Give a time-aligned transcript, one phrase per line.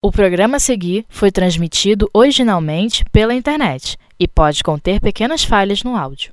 [0.00, 5.96] O programa a seguir foi transmitido originalmente pela internet e pode conter pequenas falhas no
[5.96, 6.32] áudio.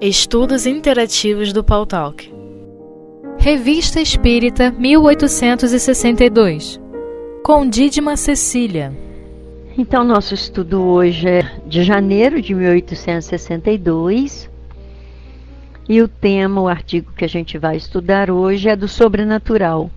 [0.00, 2.32] Estudos Interativos do Paul Talk.
[3.38, 6.80] Revista Espírita 1862
[7.44, 8.96] Com Dídima Cecília.
[9.76, 14.49] Então, nosso estudo hoje é de janeiro de 1862
[15.90, 19.90] e o tema, o artigo que a gente vai estudar hoje é do sobrenatural,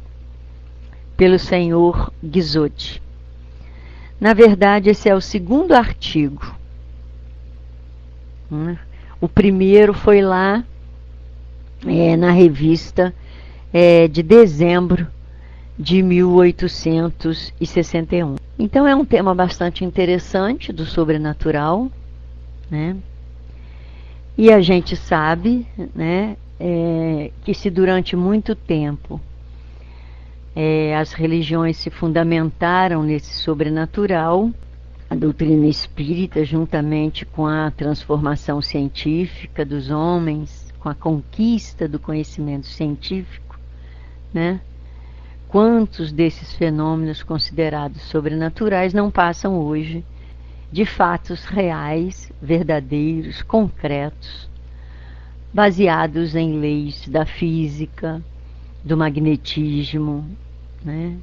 [1.15, 2.99] pelo senhor Guizot.
[4.19, 6.57] Na verdade, esse é o segundo artigo.
[8.49, 8.79] Né?
[9.21, 10.65] O primeiro foi lá
[11.85, 13.13] é, na revista
[13.71, 15.05] é, de dezembro
[15.77, 18.37] de 1861.
[18.57, 21.91] Então é um tema bastante interessante do sobrenatural,
[22.71, 22.97] né?
[24.37, 29.21] E a gente sabe né, é, que se durante muito tempo
[30.55, 34.49] é, as religiões se fundamentaram nesse sobrenatural,
[35.09, 42.65] a doutrina espírita, juntamente com a transformação científica dos homens, com a conquista do conhecimento
[42.65, 43.59] científico,
[44.33, 44.59] né?
[45.47, 50.03] Quantos desses fenômenos considerados sobrenaturais não passam hoje
[50.73, 54.49] de fatos reais, verdadeiros, concretos,
[55.53, 58.23] baseados em leis da física,
[58.83, 60.27] do magnetismo,
[60.83, 61.15] né?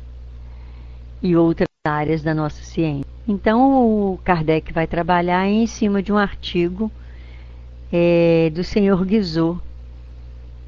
[1.20, 3.05] E outras áreas da nossa ciência.
[3.27, 6.89] Então, o Kardec vai trabalhar em cima de um artigo
[7.92, 9.61] é, do senhor Guizot,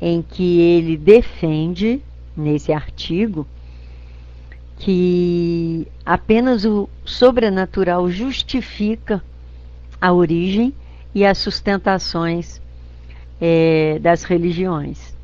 [0.00, 2.02] em que ele defende,
[2.36, 3.46] nesse artigo,
[4.82, 9.22] que apenas o sobrenatural justifica
[10.00, 10.74] a origem
[11.14, 12.60] e as sustentações
[13.40, 15.16] é, das religiões.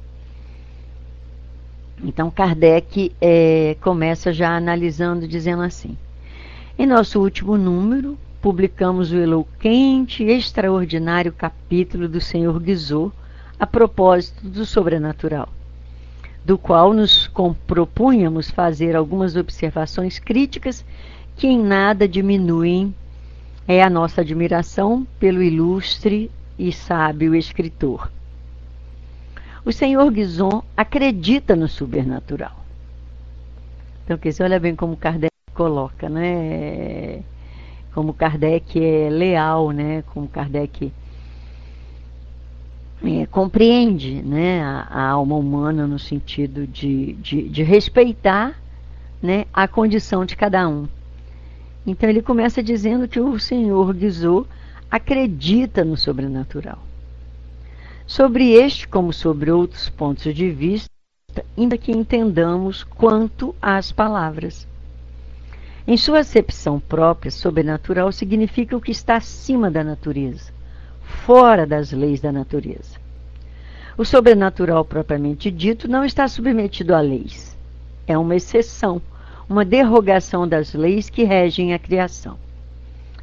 [2.05, 5.99] Então, Kardec é, começa já analisando, dizendo assim:
[6.79, 13.13] em nosso último número, publicamos o eloquente e extraordinário capítulo do Senhor Guizot
[13.59, 15.49] a propósito do sobrenatural
[16.49, 17.31] do qual nos
[17.67, 20.83] propunhamos fazer algumas observações críticas
[21.37, 22.95] que em nada diminuem
[23.67, 28.11] é a nossa admiração pelo ilustre e sábio escritor.
[29.63, 32.65] O senhor Guizon acredita no sobrenatural.
[34.07, 37.23] Então, quer dizer, olha bem como Kardec coloca, né?
[37.93, 40.03] Como Kardec é leal, né?
[40.15, 40.91] Como Kardec
[43.03, 48.61] é, compreende né, a, a, alma humana no sentido de, de, de, respeitar
[49.23, 50.89] né, a condição de cada um.
[51.87, 54.49] Então ele começa dizendo que o Senhor Guizot
[54.91, 56.79] acredita no sobrenatural.
[58.07, 60.91] Sobre este, como sobre outros pontos de vista,
[61.57, 64.67] ainda que entendamos quanto às palavras.
[65.87, 70.58] Em sua acepção própria, sobrenatural significa o que está acima da natureza
[71.09, 72.99] fora das leis da natureza.
[73.97, 77.57] O sobrenatural propriamente dito não está submetido a leis.
[78.07, 79.03] É uma exceção,
[79.49, 82.39] uma derrogação das leis que regem a criação.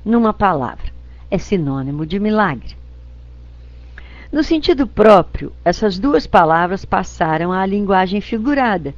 [0.04, 0.92] Numa palavra,
[1.32, 2.76] é sinônimo de milagre.
[4.32, 8.94] No sentido próprio, essas duas palavras passaram à linguagem figurada,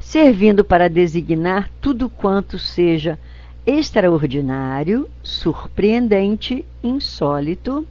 [0.00, 3.18] servindo para designar tudo quanto seja
[3.64, 7.86] extraordinário, surpreendente, insólito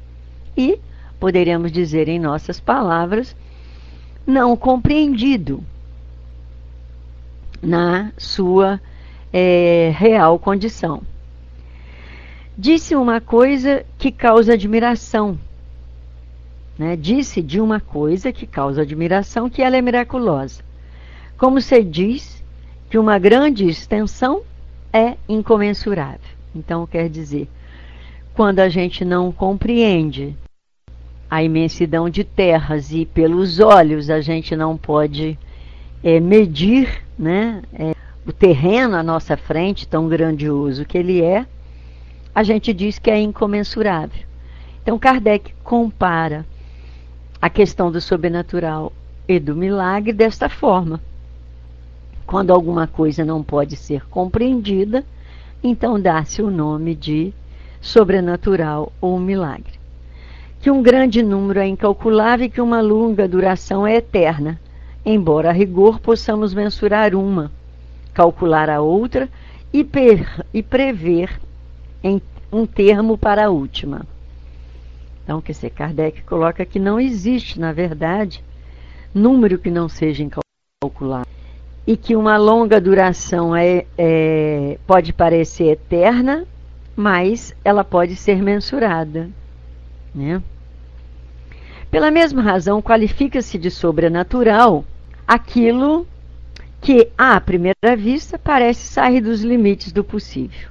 [0.56, 0.80] e,
[1.20, 3.36] poderíamos dizer em nossas palavras,
[4.26, 5.64] não compreendido
[7.62, 8.80] na sua
[9.32, 11.02] é, real condição.
[12.58, 15.38] Disse uma coisa que causa admiração.
[16.78, 16.96] Né?
[16.96, 20.64] Disse de uma coisa que causa admiração que ela é miraculosa.
[21.38, 22.44] Como se diz
[22.90, 24.44] que uma grande extensão
[24.92, 26.20] é incomensurável.
[26.54, 27.48] Então, quer dizer,
[28.34, 30.36] quando a gente não compreende
[31.30, 35.38] a imensidão de terras e pelos olhos a gente não pode
[36.04, 37.96] é, medir né, é,
[38.26, 41.46] o terreno à nossa frente, tão grandioso que ele é,
[42.34, 44.24] a gente diz que é incomensurável.
[44.82, 46.46] Então Kardec compara
[47.42, 48.92] a questão do sobrenatural
[49.28, 51.00] e do milagre desta forma.
[52.26, 55.04] Quando alguma coisa não pode ser compreendida,
[55.64, 57.34] então dá-se o nome de
[57.82, 59.80] sobrenatural ou milagre.
[60.62, 64.60] Que um grande número é incalculável e que uma longa duração é eterna,
[65.04, 67.52] embora a rigor possamos mensurar uma,
[68.14, 69.28] calcular a outra
[69.74, 71.42] e, per, e prever
[72.04, 74.06] em um termo para a última.
[75.24, 78.44] Então, quer dizer, Kardec coloca que não existe, na verdade,
[79.14, 81.26] número que não seja incalculável.
[81.86, 86.46] e que uma longa duração é, é, pode parecer eterna,
[86.96, 89.30] mas ela pode ser mensurada.
[90.14, 90.42] Né?
[91.90, 94.86] Pela mesma razão, qualifica-se de sobrenatural
[95.28, 96.08] aquilo
[96.80, 100.70] que, à primeira vista, parece sair dos limites do possível.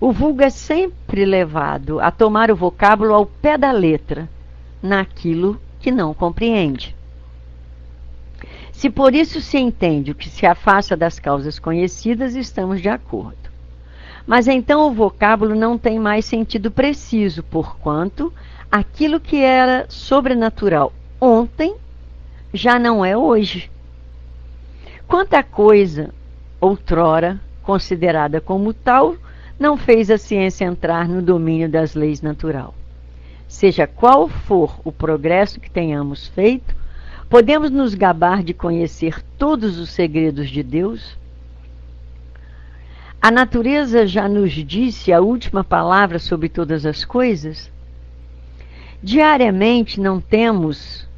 [0.00, 4.28] O vulgo é sempre levado a tomar o vocábulo ao pé da letra,
[4.82, 6.94] naquilo que não compreende.
[8.72, 13.47] Se por isso se entende o que se afasta das causas conhecidas, estamos de acordo.
[14.28, 18.30] Mas então o vocábulo não tem mais sentido preciso, porquanto
[18.70, 21.74] aquilo que era sobrenatural ontem
[22.52, 23.70] já não é hoje.
[25.06, 26.10] Quanta coisa,
[26.60, 29.16] outrora considerada como tal,
[29.58, 32.74] não fez a ciência entrar no domínio das leis natural.
[33.48, 36.76] Seja qual for o progresso que tenhamos feito,
[37.30, 41.16] podemos nos gabar de conhecer todos os segredos de Deus?
[43.20, 47.68] A natureza já nos disse a última palavra sobre todas as coisas?
[49.02, 51.08] Diariamente não temos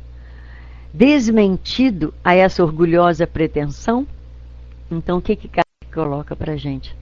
[0.94, 4.06] desmentido a essa orgulhosa pretensão?
[4.90, 5.50] Então, o que que
[5.92, 6.96] coloca para a gente?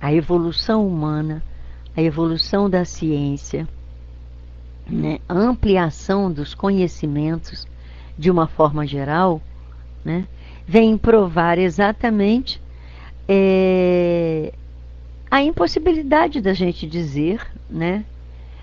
[0.00, 1.42] A evolução humana,
[1.94, 3.68] a evolução da ciência,
[4.86, 7.68] né, a ampliação dos conhecimentos
[8.16, 9.42] de uma forma geral,
[10.02, 10.26] né,
[10.66, 12.58] vem provar exatamente
[13.28, 14.52] é,
[15.30, 18.04] a impossibilidade da gente dizer né,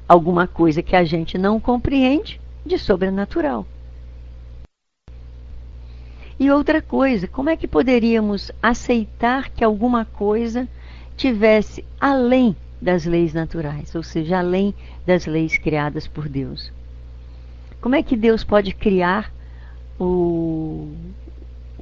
[0.07, 3.65] alguma coisa que a gente não compreende de sobrenatural.
[6.39, 10.67] E outra coisa, como é que poderíamos aceitar que alguma coisa
[11.15, 14.73] tivesse além das leis naturais, ou seja, além
[15.05, 16.73] das leis criadas por Deus?
[17.79, 19.31] Como é que Deus pode criar
[19.97, 20.91] o,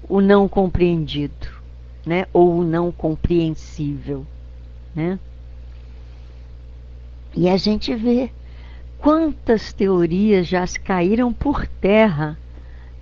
[0.07, 1.62] o não compreendido,
[2.05, 2.25] né?
[2.33, 4.25] ou não compreensível?
[4.95, 5.19] Né?
[7.35, 8.29] E a gente vê
[8.99, 12.37] quantas teorias já caíram por terra,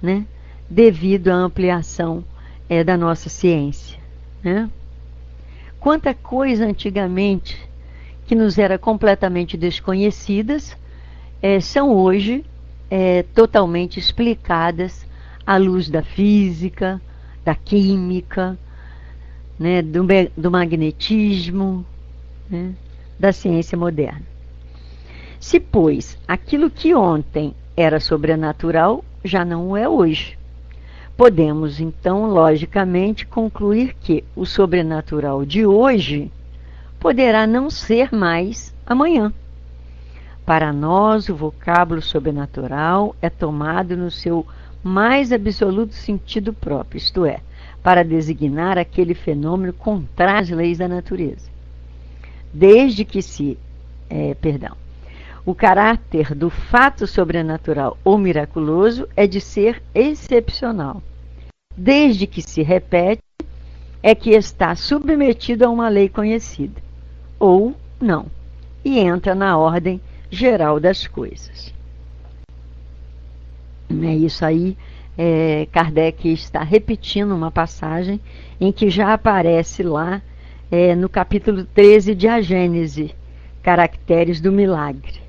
[0.02, 0.26] né?
[0.70, 2.24] devido à ampliação
[2.70, 4.00] é, da nossa ciência.
[4.44, 4.70] Né?
[5.80, 7.60] Quanta coisa antigamente
[8.26, 10.78] que nos era completamente desconhecidas
[11.42, 12.46] é, são hoje
[12.90, 15.06] é, totalmente explicadas
[15.46, 17.02] à luz da física,
[17.44, 18.58] da química,
[19.62, 20.04] né, do,
[20.36, 21.86] do magnetismo,
[22.50, 22.74] né,
[23.20, 24.24] da ciência moderna.
[25.40, 30.36] Se, pois, aquilo que ontem era sobrenatural já não é hoje.
[31.16, 36.32] Podemos, então, logicamente, concluir que o sobrenatural de hoje
[37.00, 39.32] poderá não ser mais amanhã.
[40.44, 44.44] Para nós, o vocábulo sobrenatural é tomado no seu
[44.84, 47.42] mais absoluto sentido próprio, isto é,
[47.84, 51.50] para designar aquele fenômeno contrário às leis da natureza.
[52.54, 53.58] Desde que se,
[54.10, 54.76] é, perdão,
[55.46, 61.02] o caráter do fato sobrenatural ou miraculoso é de ser excepcional.
[61.76, 63.24] Desde que se repete,
[64.04, 66.82] é que está submetido a uma lei conhecida,
[67.40, 68.26] ou não,
[68.84, 71.74] e entra na ordem geral das coisas.
[73.90, 74.78] É isso aí,
[75.22, 78.20] é, Kardec está repetindo uma passagem
[78.60, 80.22] em que já aparece lá
[80.72, 83.14] é, no capítulo 13 de A Gênese,
[83.62, 85.22] caracteres do milagre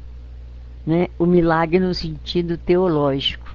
[0.86, 3.54] né, o milagre no sentido teológico.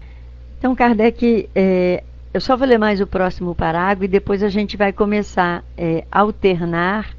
[0.57, 2.03] Então, Kardec, é,
[2.33, 6.05] eu só vou ler mais o próximo parágrafo e depois a gente vai começar é,
[6.11, 7.15] a alternar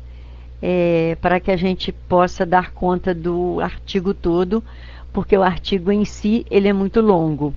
[0.60, 4.62] é, para que a gente possa dar conta do artigo todo,
[5.12, 7.54] porque o artigo em si ele é muito longo.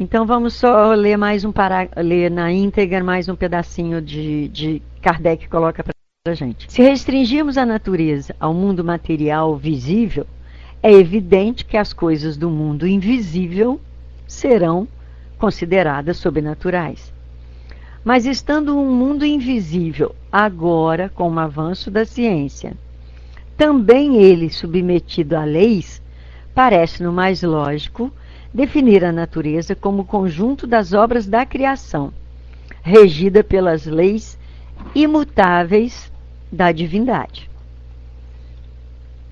[0.00, 4.82] Então vamos só ler mais um parágrafo, ler na íntegra mais um pedacinho de, de
[5.02, 5.92] Kardec coloca para
[6.24, 6.70] a gente.
[6.70, 10.24] Se restringirmos a natureza ao mundo material visível,
[10.80, 13.80] é evidente que as coisas do mundo invisível
[14.24, 14.86] serão
[15.36, 17.12] consideradas sobrenaturais.
[18.04, 22.74] Mas estando um mundo invisível agora com o avanço da ciência,
[23.56, 26.00] também ele submetido a leis,
[26.54, 28.12] parece-no mais lógico
[28.52, 32.12] definir a natureza como conjunto das obras da criação,
[32.82, 34.38] regida pelas leis
[34.94, 36.10] imutáveis
[36.50, 37.48] da divindade.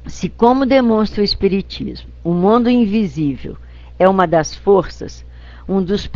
[0.07, 3.57] Se, como demonstra o Espiritismo, o mundo invisível
[3.99, 5.25] é uma das forças,
[5.69, 6.09] um dos,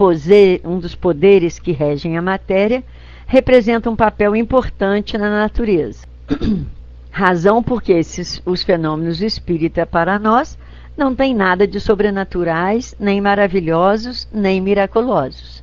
[0.65, 2.85] um dos poderes que regem a matéria,
[3.27, 6.07] representa um papel importante na natureza.
[7.11, 10.57] Razão porque esses, os fenômenos espírita para nós
[10.97, 15.63] não têm nada de sobrenaturais, nem maravilhosos, nem miraculosos.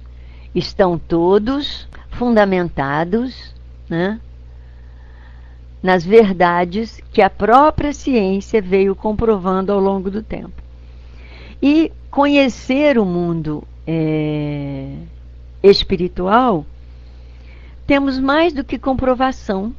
[0.56, 3.54] estão todos fundamentados
[3.88, 4.20] né,
[5.84, 10.64] nas verdades que a própria ciência veio comprovando ao longo do tempo.
[11.62, 14.94] E conhecer o mundo é,
[15.62, 16.66] espiritual,
[17.86, 19.74] temos mais do que comprovação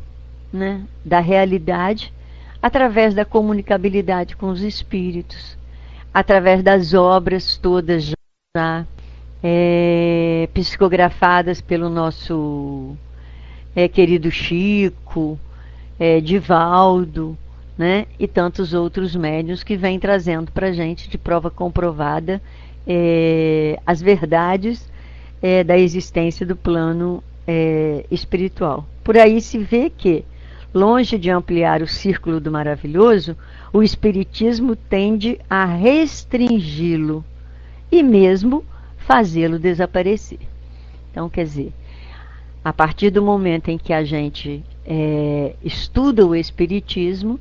[0.53, 2.13] né, da realidade
[2.69, 5.57] através da comunicabilidade com os espíritos,
[6.13, 8.13] através das obras todas
[8.57, 8.87] já
[9.43, 12.95] é, psicografadas pelo nosso
[13.75, 15.39] é, querido Chico,
[15.99, 17.37] é, Divaldo,
[17.77, 22.43] né, e tantos outros médios que vêm trazendo para a gente de prova comprovada
[22.87, 24.91] é, as verdades
[25.41, 28.85] é, da existência do plano é, espiritual.
[29.05, 30.25] Por aí se vê que,
[30.75, 33.37] longe de ampliar o círculo do maravilhoso,
[33.73, 37.25] o Espiritismo tende a restringi-lo
[37.91, 38.65] e mesmo
[38.97, 40.41] fazê-lo desaparecer.
[41.11, 41.73] Então, quer dizer,
[42.65, 47.41] a partir do momento em que a gente é, estuda o Espiritismo,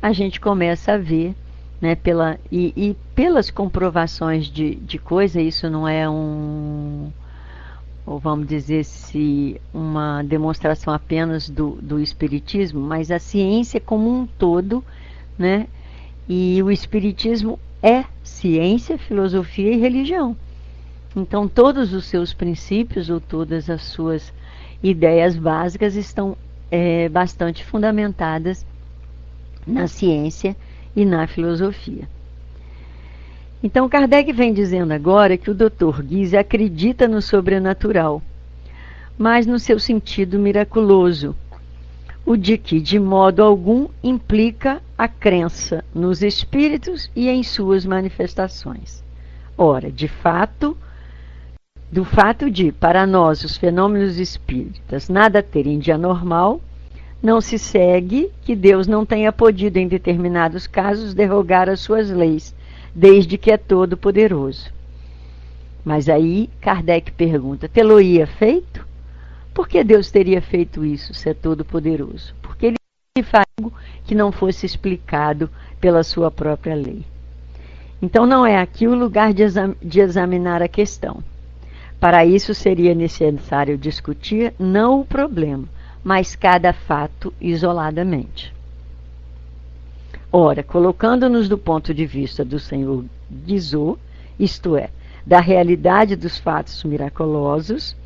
[0.00, 1.34] a gente começa a ver,
[1.80, 7.10] né, pela, e, e pelas comprovações de, de coisa, isso não é um,
[8.08, 14.26] ou vamos dizer se uma demonstração apenas do, do Espiritismo, mas a ciência como um
[14.26, 14.82] todo,
[15.38, 15.66] né,
[16.26, 20.34] e o Espiritismo é ciência, filosofia e religião.
[21.14, 24.32] Então, todos os seus princípios ou todas as suas
[24.82, 26.34] ideias básicas estão
[26.70, 28.64] é, bastante fundamentadas
[29.66, 30.56] na ciência
[30.96, 32.08] e na filosofia.
[33.62, 36.02] Então, Kardec vem dizendo agora que o Dr.
[36.02, 38.22] Guise acredita no sobrenatural,
[39.18, 41.34] mas no seu sentido miraculoso,
[42.24, 49.02] o de que, de modo algum, implica a crença nos espíritos e em suas manifestações.
[49.56, 50.76] Ora, de fato,
[51.90, 56.60] do fato de, para nós, os fenômenos espíritas nada terem de anormal,
[57.20, 62.54] não se segue que Deus não tenha podido, em determinados casos, derrogar as suas leis,
[62.94, 64.72] desde que é todo poderoso.
[65.84, 68.86] Mas aí Kardec pergunta: Teloia feito?
[69.54, 72.34] Por que Deus teria feito isso, se é todo poderoso?
[72.42, 72.76] Porque ele
[73.24, 73.72] faz algo
[74.04, 77.04] que não fosse explicado pela sua própria lei.
[78.00, 81.22] Então não é aqui o lugar de, exam de examinar a questão.
[81.98, 85.64] Para isso seria necessário discutir não o problema,
[86.04, 88.54] mas cada fato isoladamente.
[90.30, 93.98] Ora, colocando-nos do ponto de vista do Senhor Guizot,
[94.38, 94.90] isto é,
[95.24, 97.96] da realidade dos fatos miraculosos,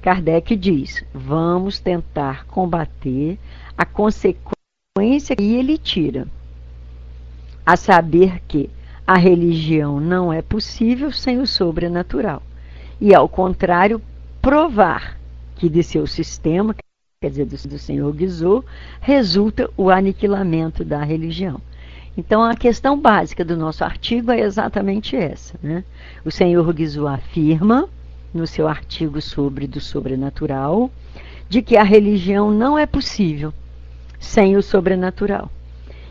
[0.00, 3.38] Kardec diz: vamos tentar combater
[3.78, 6.26] a consequência que ele tira,
[7.64, 8.68] a saber que
[9.06, 12.42] a religião não é possível sem o sobrenatural
[13.00, 14.02] e, ao contrário,
[14.40, 15.16] provar
[15.54, 16.74] que de seu sistema,
[17.22, 18.66] quer dizer, do, do senhor Guizot,
[19.00, 21.60] resulta o aniquilamento da religião.
[22.16, 25.54] Então, a questão básica do nosso artigo é exatamente essa.
[25.62, 25.84] Né?
[26.24, 27.88] O senhor Guizot afirma,
[28.34, 30.90] no seu artigo sobre do sobrenatural,
[31.48, 33.54] de que a religião não é possível
[34.18, 35.50] sem o sobrenatural.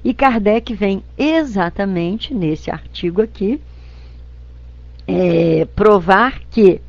[0.03, 3.59] E Kardec vem exatamente nesse artigo aqui
[5.07, 6.79] é, provar que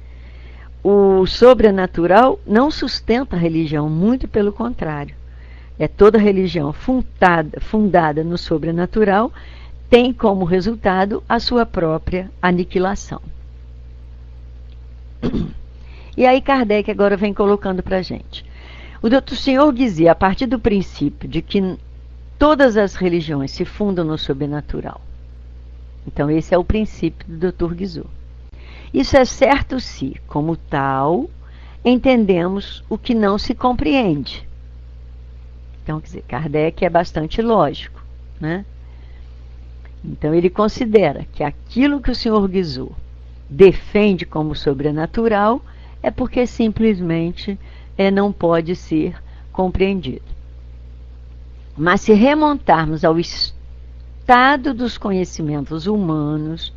[0.82, 5.14] o sobrenatural não sustenta a religião, muito pelo contrário.
[5.78, 9.32] É toda religião fundada, fundada no sobrenatural
[9.88, 13.20] tem como resultado a sua própria aniquilação.
[16.14, 18.44] E aí Kardec agora vem colocando para gente.
[19.00, 21.78] O doutor Senhor dizia, a partir do princípio de que
[22.38, 25.00] todas as religiões se fundam no sobrenatural,
[26.06, 27.74] então, esse é o princípio do Dr.
[27.74, 28.08] Guizot.
[28.92, 31.28] Isso é certo se, como tal,
[31.84, 34.46] entendemos o que não se compreende.
[35.82, 38.00] Então, quer dizer, Kardec é bastante lógico,
[38.40, 38.64] né?
[40.04, 42.92] Então, ele considera que aquilo que o senhor Guizot
[43.48, 45.62] defende como sobrenatural
[46.02, 47.58] é porque simplesmente
[47.96, 49.14] é, não pode ser
[49.52, 50.24] compreendido.
[51.76, 56.72] Mas se remontarmos ao estado dos conhecimentos humanos,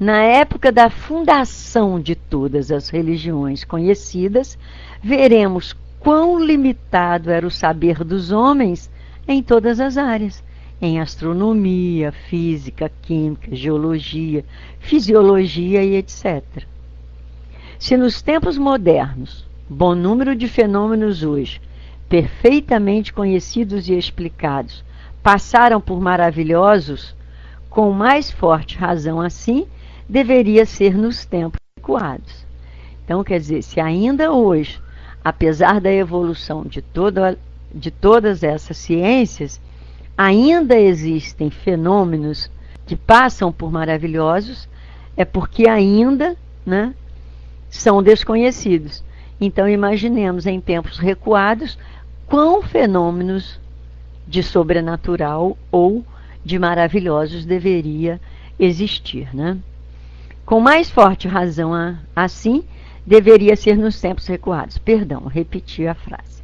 [0.00, 4.58] na época da fundação de todas as religiões conhecidas,
[5.02, 8.90] veremos quão limitado era o saber dos homens
[9.28, 10.42] em todas as áreas,
[10.80, 14.42] em astronomia, física, química, geologia,
[14.78, 16.64] fisiologia e etc.
[17.78, 21.60] Se nos tempos modernos, bom número de fenômenos hoje,
[22.08, 24.82] perfeitamente conhecidos e explicados,
[25.22, 27.14] passaram por maravilhosos,
[27.68, 29.66] com mais forte razão assim,
[30.10, 32.44] deveria ser nos tempos adequados.
[33.04, 34.80] Então, quer dizer, se ainda hoje,
[35.24, 37.38] apesar da evolução de, toda,
[37.72, 39.60] de todas essas ciências,
[40.18, 42.50] ainda existem fenômenos
[42.86, 44.68] que passam por maravilhosos,
[45.16, 46.36] é porque ainda
[46.66, 46.92] né,
[47.68, 49.04] são desconhecidos.
[49.40, 51.78] Então, imaginemos em tempos recuados
[52.26, 53.60] quão fenômenos
[54.26, 56.04] de sobrenatural ou
[56.44, 58.20] de maravilhosos deveria
[58.58, 59.28] existir.
[59.34, 59.56] Né?
[60.50, 61.70] Com mais forte razão,
[62.16, 62.64] assim,
[63.06, 64.78] deveria ser nos tempos recuados.
[64.78, 66.42] Perdão, repeti a frase.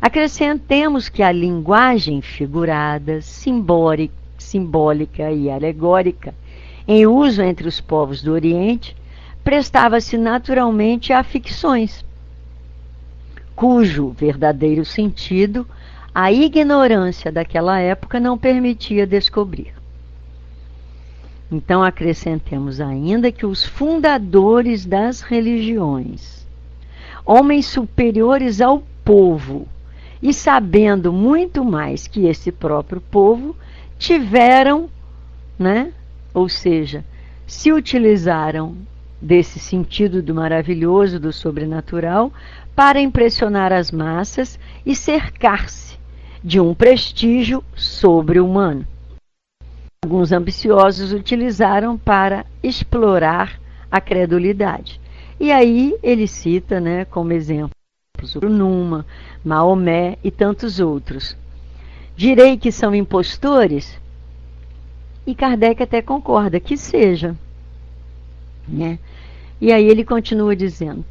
[0.00, 6.32] Acrescentemos que a linguagem figurada, simbólica, simbólica e alegórica,
[6.86, 8.96] em uso entre os povos do Oriente,
[9.42, 12.04] prestava-se naturalmente a ficções,
[13.56, 15.66] cujo verdadeiro sentido
[16.14, 19.77] a ignorância daquela época não permitia descobrir.
[21.50, 26.46] Então acrescentemos ainda que os fundadores das religiões,
[27.24, 29.66] homens superiores ao povo,
[30.22, 33.56] e sabendo muito mais que esse próprio povo,
[33.98, 34.90] tiveram,
[35.58, 35.92] né?
[36.34, 37.04] Ou seja,
[37.46, 38.76] se utilizaram
[39.20, 42.32] desse sentido do maravilhoso, do sobrenatural,
[42.76, 45.98] para impressionar as massas e cercar-se
[46.44, 48.86] de um prestígio sobre-humano.
[50.04, 55.00] Alguns ambiciosos utilizaram para explorar a credulidade.
[55.40, 57.72] E aí ele cita, né, como exemplos,
[58.40, 59.04] Numa,
[59.44, 61.36] Maomé e tantos outros.
[62.16, 63.98] Direi que são impostores?
[65.26, 67.36] E Kardec até concorda que seja.
[68.68, 69.00] Né?
[69.60, 71.04] E aí ele continua dizendo: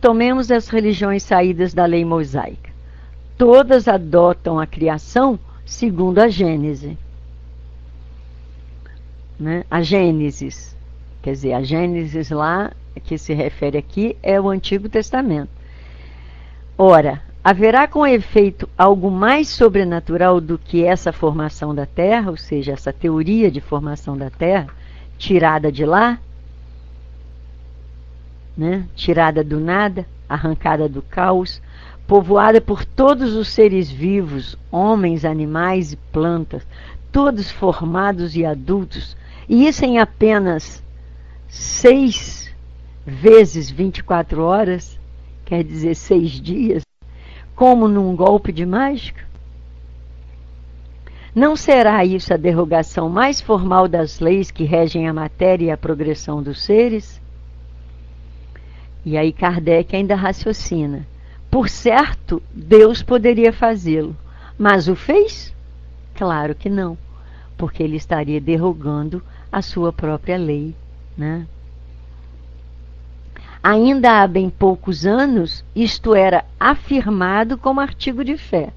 [0.00, 2.70] tomemos as religiões saídas da lei mosaica.
[3.36, 6.96] Todas adotam a criação segundo a Gênese.
[9.40, 9.64] Né?
[9.70, 10.76] A Gênesis,
[11.22, 12.70] quer dizer, a Gênesis lá
[13.02, 15.50] que se refere aqui é o Antigo Testamento.
[16.76, 22.72] Ora, haverá com efeito algo mais sobrenatural do que essa formação da Terra, ou seja,
[22.72, 24.68] essa teoria de formação da Terra,
[25.18, 26.18] tirada de lá?
[28.60, 28.86] né?
[28.94, 31.62] tirada do nada, arrancada do caos,
[32.06, 36.66] povoada por todos os seres vivos, homens, animais e plantas,
[37.10, 39.16] todos formados e adultos,
[39.50, 40.80] e isso em apenas
[41.48, 42.54] seis
[43.04, 44.96] vezes 24 horas,
[45.44, 46.84] quer dizer, seis dias,
[47.56, 49.24] como num golpe de mágica?
[51.34, 55.76] Não será isso a derrogação mais formal das leis que regem a matéria e a
[55.76, 57.20] progressão dos seres?
[59.04, 61.04] E aí Kardec ainda raciocina.
[61.50, 64.16] Por certo, Deus poderia fazê-lo,
[64.56, 65.52] mas o fez?
[66.14, 66.96] Claro que não,
[67.56, 70.74] porque ele estaria derrogando a sua própria lei.
[71.16, 71.46] Né?
[73.62, 78.72] Ainda há bem poucos anos, isto era afirmado como artigo de fé.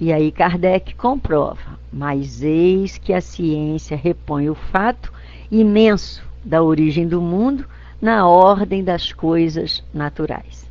[0.00, 5.12] E aí Kardec comprova, mas eis que a ciência repõe o fato
[5.50, 7.66] imenso da origem do mundo
[8.00, 10.66] na ordem das coisas naturais.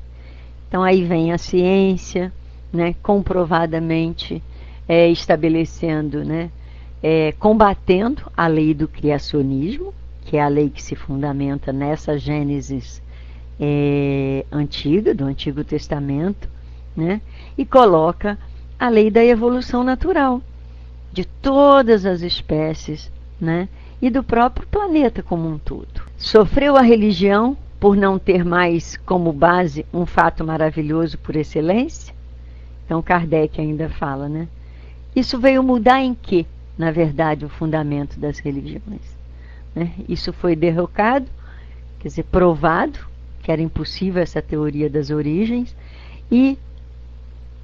[0.67, 2.33] Então aí vem a ciência,
[2.73, 4.41] né, comprovadamente
[4.87, 6.49] é, estabelecendo, né,
[7.01, 9.93] é, combatendo a lei do criacionismo,
[10.25, 13.01] que é a lei que se fundamenta nessa Gênesis
[13.59, 16.49] é, antiga, do Antigo Testamento,
[16.95, 17.21] né,
[17.57, 18.37] e coloca
[18.77, 20.41] a lei da evolução natural
[21.11, 23.67] de todas as espécies, né,
[24.01, 26.01] e do próprio planeta como um todo.
[26.17, 32.13] Sofreu a religião por não ter mais como base um fato maravilhoso por excelência?
[32.85, 34.47] Então Kardec ainda fala, né?
[35.15, 36.45] Isso veio mudar em que,
[36.79, 39.01] na verdade, o fundamento das religiões?
[39.75, 39.91] Né?
[40.07, 41.27] Isso foi derrocado,
[41.99, 42.97] quer dizer, provado
[43.43, 45.75] que era impossível essa teoria das origens,
[46.31, 46.57] e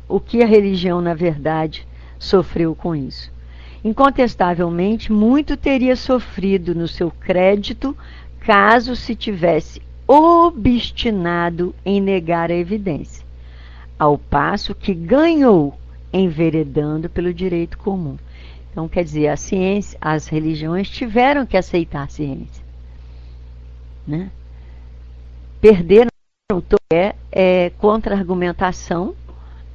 [0.08, 1.88] o que a religião, na verdade,
[2.20, 3.32] sofreu com isso?
[3.84, 7.96] Incontestavelmente, muito teria sofrido no seu crédito
[8.42, 13.26] caso se tivesse obstinado em negar a evidência,
[13.98, 15.74] ao passo que ganhou
[16.12, 18.18] enveredando pelo direito comum.
[18.76, 22.62] Então, quer dizer, a ciência, as religiões tiveram que aceitar a ciência.
[24.06, 24.30] Né?
[25.62, 26.10] Perderam
[26.92, 29.16] é, é contra-argumentação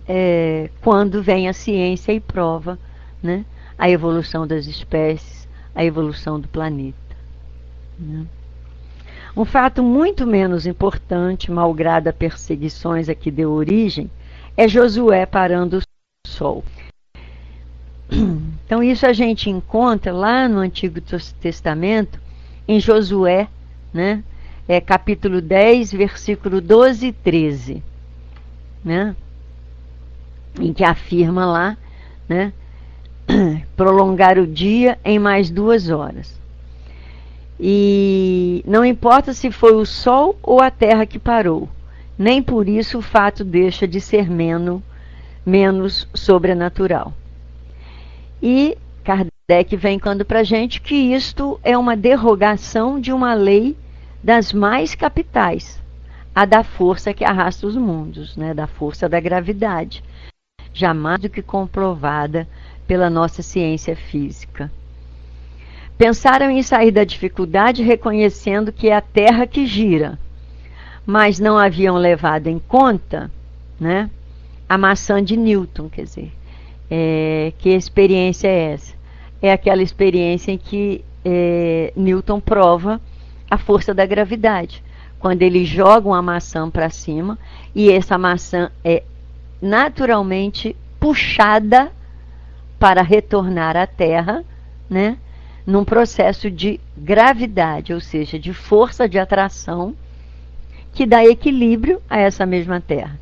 [0.06, 2.78] é, quando vem a ciência e prova
[3.22, 3.46] né,
[3.78, 7.16] a evolução das espécies, a evolução do planeta.
[7.98, 8.26] Né?
[9.34, 14.10] Um fato muito menos importante, malgrado perseguições a que deu origem,
[14.58, 15.82] é Josué parando o
[16.28, 16.62] sol.
[18.70, 21.00] Então, isso a gente encontra lá no Antigo
[21.40, 22.20] Testamento,
[22.68, 23.48] em Josué,
[23.92, 24.22] né?
[24.68, 27.82] é capítulo 10, versículo 12 e 13,
[28.84, 29.16] né?
[30.56, 31.76] Em que afirma lá,
[32.28, 32.52] né?
[33.76, 36.40] Prolongar o dia em mais duas horas.
[37.58, 41.68] E não importa se foi o Sol ou a Terra que parou,
[42.16, 44.80] nem por isso o fato deixa de ser menos,
[45.44, 47.12] menos sobrenatural.
[48.42, 53.76] E Kardec vem quando para gente que isto é uma derrogação de uma lei
[54.22, 55.80] das mais capitais,
[56.34, 60.02] a da força que arrasta os mundos, né, da força da gravidade,
[60.72, 62.46] jamais do que comprovada
[62.86, 64.70] pela nossa ciência física.
[65.98, 70.18] Pensaram em sair da dificuldade reconhecendo que é a Terra que gira,
[71.04, 73.30] mas não haviam levado em conta
[73.78, 74.08] né,
[74.68, 76.32] a maçã de Newton, quer dizer,
[76.90, 78.94] é, que experiência é essa?
[79.40, 83.00] É aquela experiência em que é, Newton prova
[83.50, 84.82] a força da gravidade.
[85.18, 87.38] Quando ele joga uma maçã para cima
[87.74, 89.02] e essa maçã é
[89.60, 91.92] naturalmente puxada
[92.78, 94.44] para retornar à Terra,
[94.88, 95.18] né?
[95.66, 99.94] num processo de gravidade, ou seja, de força de atração
[100.92, 103.18] que dá equilíbrio a essa mesma Terra.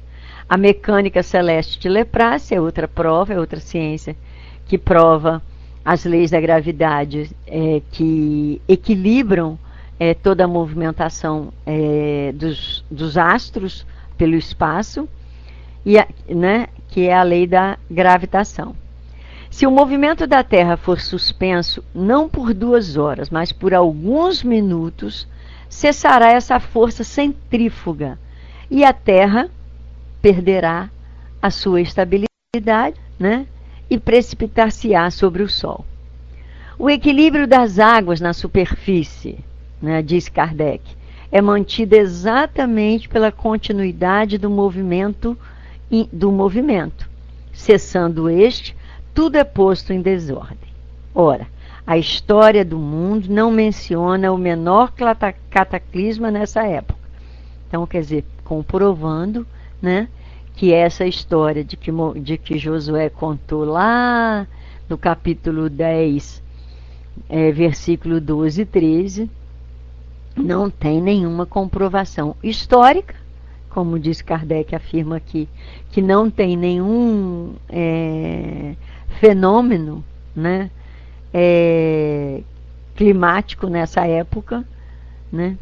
[0.48, 4.16] A mecânica celeste de Leprácia é outra prova, é outra ciência
[4.66, 5.42] que prova
[5.84, 9.58] as leis da gravidade é, que equilibram
[10.00, 15.08] é, toda a movimentação é, dos, dos, astros pelo espaço,
[15.84, 18.74] e a, né, que é a lei da gravitação.
[19.50, 25.26] Se o movimento da Terra for suspenso não por duas horas, mas por alguns minutos,
[25.68, 28.18] cessará essa força centrífuga
[28.70, 29.50] e a Terra
[30.20, 30.90] perderá
[31.40, 33.46] a sua estabilidade né,
[33.88, 35.84] e precipitar-se-á sobre o Sol.
[36.78, 39.38] O equilíbrio das águas na superfície,
[39.80, 40.82] né, diz Kardec,
[41.30, 45.36] é mantido exatamente pela continuidade do movimento
[46.12, 47.08] do movimento.
[47.52, 48.76] Cessando este,
[49.14, 50.68] tudo é posto em desordem.
[51.14, 51.46] Ora,
[51.86, 54.92] a história do mundo não menciona o menor
[55.50, 56.98] cataclisma nessa época.
[57.66, 59.46] Então, quer dizer, comprovando
[59.80, 60.08] né,
[60.54, 64.46] que essa história de que, de que Josué contou lá
[64.88, 66.42] no capítulo 10,
[67.28, 69.30] é, versículo 12 e 13,
[70.36, 73.14] não tem nenhuma comprovação histórica,
[73.70, 75.48] como diz Kardec, afirma aqui,
[75.90, 78.74] que não tem nenhum é,
[79.20, 80.70] fenômeno né,
[81.32, 82.42] é,
[82.96, 84.64] climático nessa época,
[85.30, 85.56] né?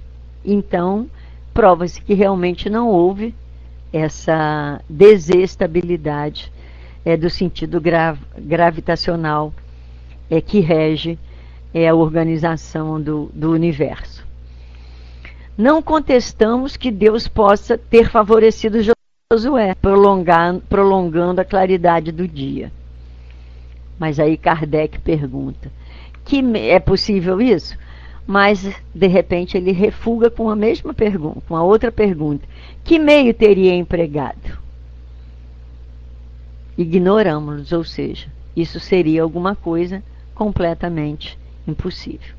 [0.45, 1.07] então
[1.53, 3.35] prova-se que realmente não houve
[3.97, 6.53] essa desestabilidade
[7.05, 9.55] é, do sentido gra gravitacional
[10.31, 11.19] é, que rege
[11.73, 14.27] é, a organização do, do universo.
[15.57, 18.79] Não contestamos que Deus possa ter favorecido
[19.33, 22.71] Josué, prolongando a claridade do dia.
[23.99, 25.73] Mas aí Kardec pergunta:
[26.25, 27.79] que é possível isso?
[28.27, 32.47] Mas de repente ele refuga com a mesma pergunta, com a outra pergunta:
[32.83, 34.59] que meio teria empregado?
[36.77, 40.03] Ignoramos, ou seja, isso seria alguma coisa
[40.35, 42.35] completamente impossível.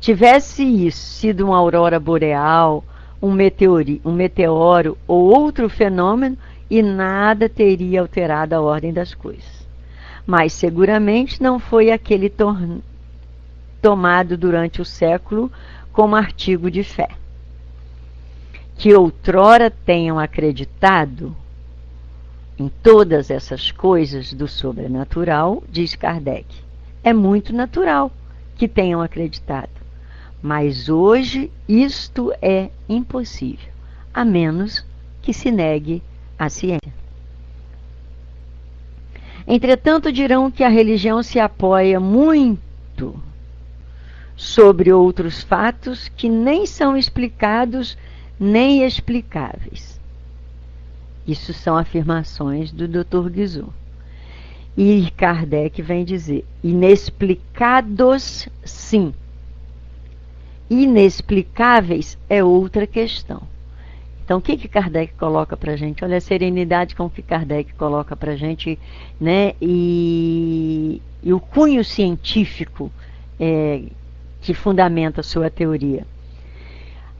[0.00, 2.84] Tivesse isso sido uma aurora boreal,
[3.20, 6.38] um, meteori, um meteoro ou outro fenômeno,
[6.70, 9.56] e nada teria alterado a ordem das coisas
[10.26, 12.28] mas seguramente não foi aquele
[13.86, 15.48] tomado durante o século
[15.92, 17.08] como artigo de fé.
[18.76, 21.36] Que outrora tenham acreditado
[22.58, 26.46] em todas essas coisas do sobrenatural, diz Kardec,
[27.04, 28.10] é muito natural
[28.56, 29.70] que tenham acreditado.
[30.42, 33.70] Mas hoje isto é impossível,
[34.12, 34.84] a menos
[35.22, 36.02] que se negue
[36.36, 36.92] a ciência.
[39.46, 43.14] Entretanto, dirão que a religião se apoia muito
[44.36, 47.96] sobre outros fatos que nem são explicados
[48.38, 49.98] nem explicáveis.
[51.26, 53.30] Isso são afirmações do Dr.
[53.30, 53.72] Guizot.
[54.76, 59.14] E Kardec vem dizer: inexplicados, sim.
[60.68, 63.42] Inexplicáveis é outra questão.
[64.22, 66.04] Então, o que, que Kardec coloca para gente?
[66.04, 68.78] Olha a serenidade com que Kardec coloca para gente,
[69.20, 69.54] né?
[69.62, 72.90] E, e, o cunho científico
[73.38, 73.84] é,
[74.46, 76.06] que fundamenta sua teoria.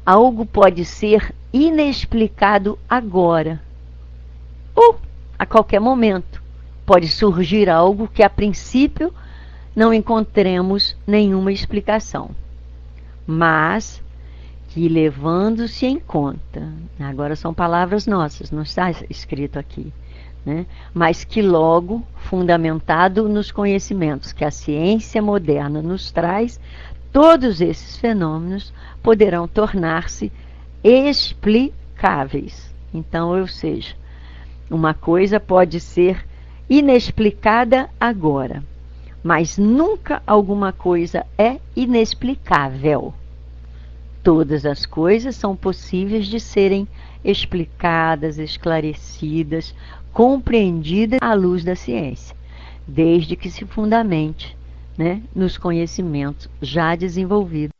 [0.04, 3.60] Algo pode ser inexplicado agora,
[4.72, 5.00] ou
[5.36, 6.40] a qualquer momento.
[6.86, 9.12] Pode surgir algo que a princípio
[9.74, 12.30] não encontremos nenhuma explicação.
[13.26, 14.00] Mas
[14.68, 19.92] que levando-se em conta, agora são palavras nossas, não está escrito aqui,
[20.44, 20.64] né?
[20.94, 26.60] mas que logo, fundamentado nos conhecimentos que a ciência moderna nos traz,
[27.16, 30.30] todos esses fenômenos poderão tornar-se
[30.84, 32.70] explicáveis.
[32.92, 33.94] Então, ou seja,
[34.70, 36.26] uma coisa pode ser
[36.68, 38.62] inexplicada agora,
[39.24, 43.14] mas nunca alguma coisa é inexplicável.
[44.22, 46.86] Todas as coisas são possíveis de serem
[47.24, 49.74] explicadas, esclarecidas,
[50.12, 52.36] compreendidas à luz da ciência,
[52.86, 54.55] desde que se fundamente
[54.96, 57.72] né, nos conhecimentos já desenvolvidos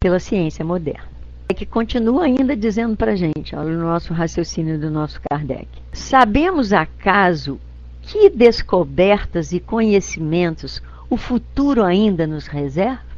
[0.00, 1.08] pela ciência moderna.
[1.48, 5.68] É que continua ainda dizendo para a gente, olha o nosso raciocínio do nosso Kardec.
[5.92, 7.60] Sabemos acaso
[8.02, 13.14] que descobertas e conhecimentos o futuro ainda nos reserva?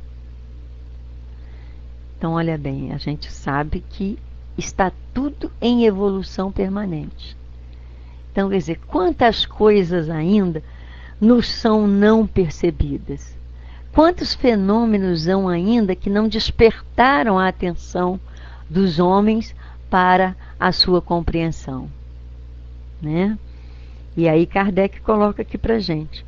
[2.18, 4.18] Então, olha bem, a gente sabe que
[4.56, 7.36] está tudo em evolução permanente.
[8.32, 10.62] Então, quer dizer, quantas coisas ainda
[11.20, 13.36] nos são não percebidas?
[13.92, 18.20] Quantos fenômenos há ainda que não despertaram a atenção
[18.68, 19.54] dos homens
[19.88, 21.88] para a sua compreensão?
[23.00, 23.38] Né?
[24.16, 26.24] E aí Kardec coloca aqui para gente.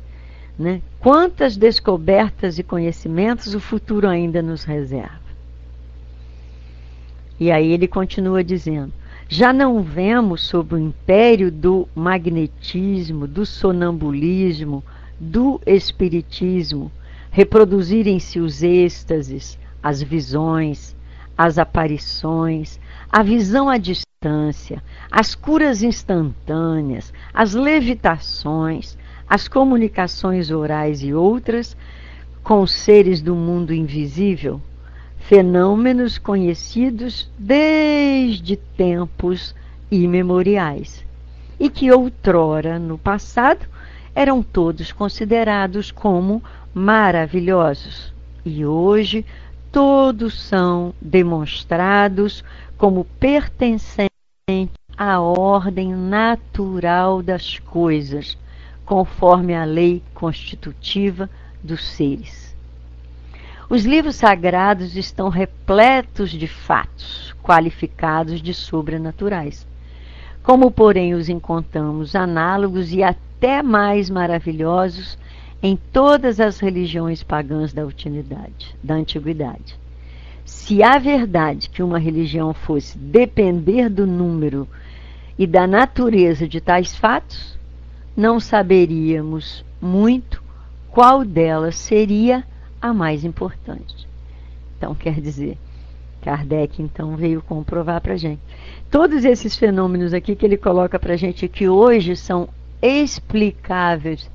[0.57, 0.81] Né?
[0.99, 5.29] Quantas descobertas e conhecimentos o futuro ainda nos reserva?
[7.39, 8.91] E aí ele continua dizendo:
[9.31, 14.83] já não vemos sob o império do magnetismo, do sonambulismo,
[15.19, 16.91] do espiritismo,
[17.29, 20.95] reproduzirem-se os êxtases, as visões,
[21.37, 28.97] as aparições, a visão à distância, as curas instantâneas, as levitações,
[29.29, 31.77] as comunicações orais e outras
[32.43, 34.59] com seres do mundo invisível,
[35.29, 39.53] fenômenos conhecidos desde tempos
[39.91, 41.05] imemoriais
[41.59, 43.67] e que outrora, no passado,
[44.15, 46.41] eram todos considerados como
[46.73, 48.11] maravilhosos
[48.43, 49.23] e hoje
[49.71, 52.43] todos são demonstrados
[52.75, 54.09] como pertencentes
[54.97, 58.35] à ordem natural das coisas,
[58.83, 61.29] conforme a lei constitutiva
[61.63, 62.48] dos seres.
[63.69, 69.67] Os livros sagrados estão repletos de fatos qualificados de sobrenaturais.
[70.41, 75.19] Como, porém, os encontramos análogos e até mais maravilhosos
[75.61, 77.85] em todas as religiões pagãs da,
[78.83, 79.77] da antiguidade.
[80.43, 84.67] Se a verdade que uma religião fosse depender do número
[85.37, 87.55] e da natureza de tais fatos,
[88.17, 90.41] não saberíamos muito
[90.89, 92.43] qual delas seria
[92.81, 94.07] a mais importante.
[94.77, 95.57] Então, quer dizer,
[96.21, 98.41] Kardec então veio comprovar para a gente.
[98.89, 102.49] Todos esses fenômenos aqui que ele coloca para a gente que hoje são
[102.81, 104.29] explicáveis.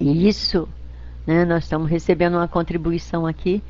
[0.00, 0.68] E isso,
[1.26, 3.62] né, nós estamos recebendo uma contribuição aqui,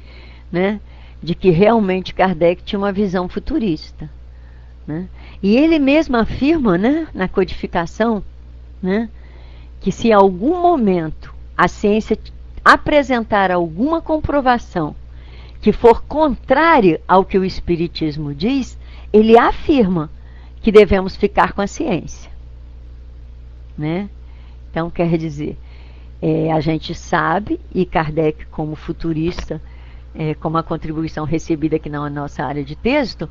[0.50, 0.80] né,
[1.22, 4.10] de que realmente Kardec tinha uma visão futurista.
[4.86, 5.08] Né?
[5.42, 8.22] E ele mesmo afirma, né, na codificação,
[8.82, 9.08] né,
[9.80, 12.18] que se em algum momento a ciência
[12.64, 14.96] apresentar alguma comprovação
[15.60, 18.78] que for contrária ao que o Espiritismo diz,
[19.12, 20.10] ele afirma
[20.60, 22.30] que devemos ficar com a ciência.
[23.76, 24.08] Né?
[24.70, 25.56] Então, quer dizer,
[26.20, 29.60] é, a gente sabe, e Kardec, como futurista,
[30.14, 33.28] é, como a contribuição recebida aqui na nossa área de texto,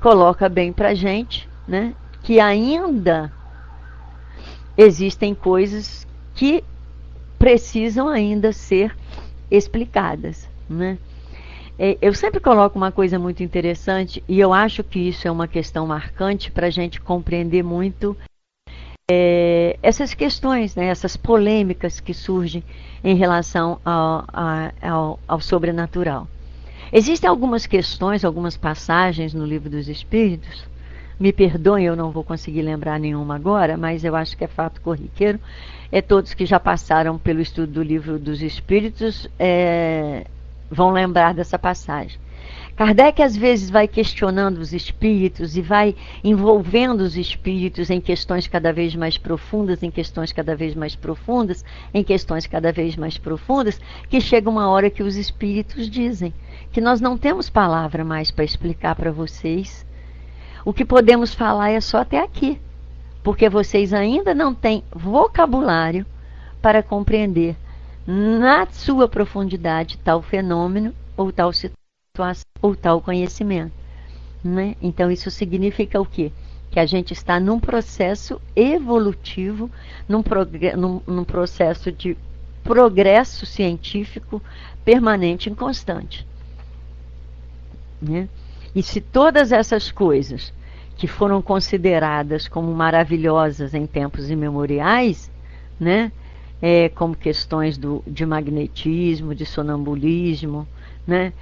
[0.00, 3.32] coloca bem para a gente né, que ainda
[4.76, 6.62] existem coisas que
[7.44, 8.96] precisam ainda ser
[9.50, 10.48] explicadas.
[10.66, 10.96] Né?
[11.78, 15.46] É, eu sempre coloco uma coisa muito interessante, e eu acho que isso é uma
[15.46, 18.16] questão marcante para a gente compreender muito
[19.10, 22.64] é, essas questões, né, essas polêmicas que surgem
[23.04, 24.24] em relação ao,
[24.80, 26.26] ao, ao sobrenatural.
[26.90, 30.64] Existem algumas questões, algumas passagens no livro dos Espíritos,
[31.18, 34.80] me perdoem, eu não vou conseguir lembrar nenhuma agora, mas eu acho que é fato
[34.80, 35.38] corriqueiro,
[35.90, 40.26] é, todos que já passaram pelo estudo do livro dos Espíritos é,
[40.70, 42.18] vão lembrar dessa passagem.
[42.76, 48.72] Kardec às vezes vai questionando os espíritos e vai envolvendo os espíritos em questões cada
[48.72, 53.80] vez mais profundas, em questões cada vez mais profundas, em questões cada vez mais profundas,
[54.10, 56.34] que chega uma hora que os espíritos dizem
[56.72, 59.86] que nós não temos palavra mais para explicar para vocês.
[60.64, 62.60] O que podemos falar é só até aqui
[63.24, 66.04] porque vocês ainda não têm vocabulário
[66.60, 67.56] para compreender
[68.06, 72.44] na sua profundidade tal fenômeno ou tal situação.
[72.60, 73.72] ou tal conhecimento.
[74.44, 74.76] Né?
[74.80, 76.30] Então, isso significa o quê?
[76.70, 79.70] Que a gente está num processo evolutivo,
[80.06, 80.22] num,
[80.76, 82.14] num, num processo de
[82.62, 84.42] progresso científico
[84.84, 86.26] permanente e constante.
[88.02, 88.28] Né?
[88.74, 90.52] E se todas essas coisas
[90.96, 95.30] que foram consideradas como maravilhosas em tempos imemoriais,
[95.78, 96.10] né,
[96.60, 100.66] é, como questões do, de magnetismo, de sonambulismo,
[101.06, 101.32] né,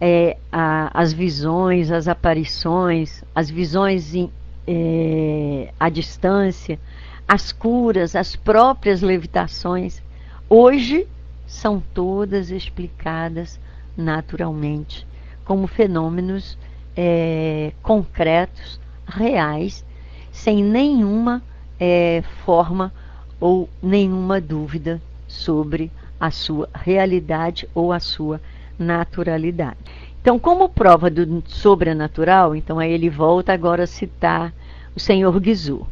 [0.00, 4.30] é, a, as visões, as aparições, as visões em,
[4.66, 6.78] é, à distância,
[7.26, 10.02] as curas, as próprias levitações,
[10.48, 11.08] hoje
[11.46, 13.58] são todas explicadas
[13.96, 15.06] naturalmente
[15.44, 16.58] como fenômenos
[16.96, 19.84] é, concretos, reais,
[20.32, 21.42] sem nenhuma
[21.78, 22.92] é, forma
[23.38, 28.40] ou nenhuma dúvida sobre a sua realidade ou a sua
[28.78, 29.78] naturalidade.
[30.20, 34.52] Então, como prova do sobrenatural, então aí ele volta agora a citar
[34.94, 35.86] o Senhor Guizou.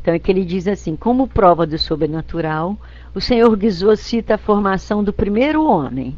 [0.00, 2.76] Então é que ele diz assim: como prova do sobrenatural,
[3.14, 6.16] o Senhor Guizou cita a formação do primeiro homem,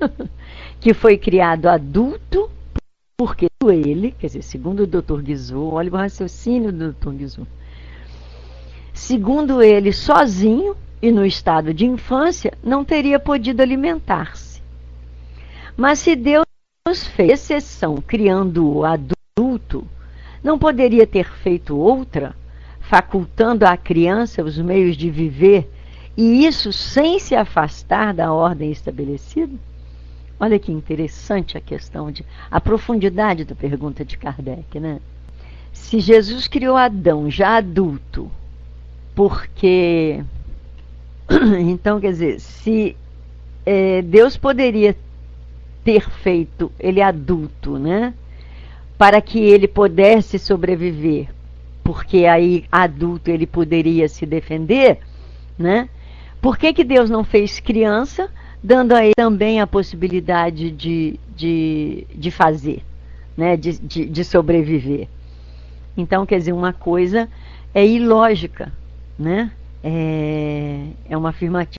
[0.80, 2.50] que foi criado adulto,
[3.16, 5.20] porque ele, quer dizer, segundo o Dr.
[5.20, 7.10] Guizou, olha o raciocínio do Dr.
[7.10, 7.46] Guizou,
[8.92, 14.62] segundo ele, sozinho e no estado de infância, não teria podido alimentar-se.
[15.76, 16.44] Mas se Deus
[17.14, 19.86] fez exceção criando-o adulto,
[20.42, 22.34] não poderia ter feito outra,
[22.80, 25.70] facultando à criança os meios de viver,
[26.16, 29.58] e isso sem se afastar da ordem estabelecida?
[30.38, 35.00] Olha que interessante a questão de a profundidade da pergunta de Kardec, né?
[35.72, 38.30] Se Jesus criou Adão já adulto,
[39.14, 40.22] porque
[41.60, 42.96] então quer dizer, se
[43.64, 44.96] é, Deus poderia
[45.84, 48.14] ter feito ele adulto, né?
[48.98, 51.28] Para que ele pudesse sobreviver,
[51.82, 54.98] porque aí adulto ele poderia se defender,
[55.58, 55.88] né?
[56.40, 58.28] Por que, que Deus não fez criança,
[58.62, 62.82] dando a ele também a possibilidade de, de, de fazer,
[63.36, 63.56] né?
[63.56, 65.08] de, de, de sobreviver?
[65.96, 67.28] Então, quer dizer, uma coisa
[67.74, 68.72] é ilógica,
[69.18, 69.50] né?
[69.84, 71.78] É, é uma afirmativa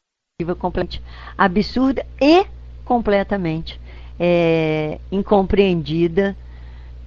[0.59, 1.01] completamente
[1.37, 2.45] absurda e
[2.83, 3.79] completamente
[4.19, 6.35] é, incompreendida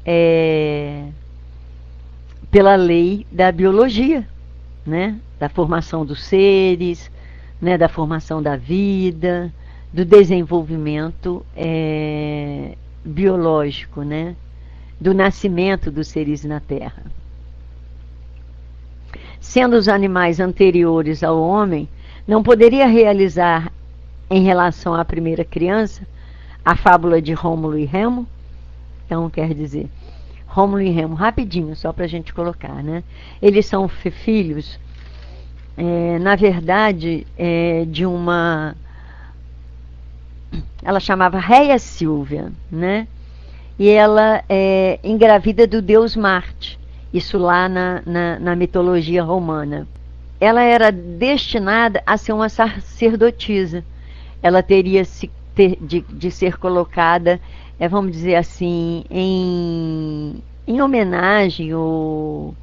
[0.05, 1.05] é,
[2.51, 4.27] pela lei da biologia,
[4.87, 5.19] né?
[5.39, 7.11] da formação dos seres,
[7.61, 7.77] né?
[7.77, 9.53] da formação da vida,
[9.97, 14.37] do desenvolvimento é, biológico, né?
[15.01, 17.03] do nascimento dos seres na Terra.
[19.41, 21.89] Sendo os animais anteriores ao homem,
[22.29, 23.73] não poderia realizar
[24.29, 26.07] em relação à primeira criança
[26.63, 28.29] a fábula de Rômulo e Remo.
[29.07, 29.89] Então, quer dizer,
[30.47, 33.03] Rômulo e Remo, rapidinho, só para a gente colocar, né?
[33.41, 34.79] Eles são filhos,
[35.75, 38.77] é, na verdade, é, de uma.
[40.83, 43.07] Ela chamava Réia Silvia, né?
[43.79, 46.79] E ela é engravida do deus Marte,
[47.13, 49.87] isso lá na, na, na mitologia romana.
[50.41, 53.85] Ela era destinada a ser uma sacerdotisa.
[54.43, 57.41] Ela teria se ter, de, de ser colocada,
[57.79, 62.55] é, vamos dizer assim, em, em homenagem ou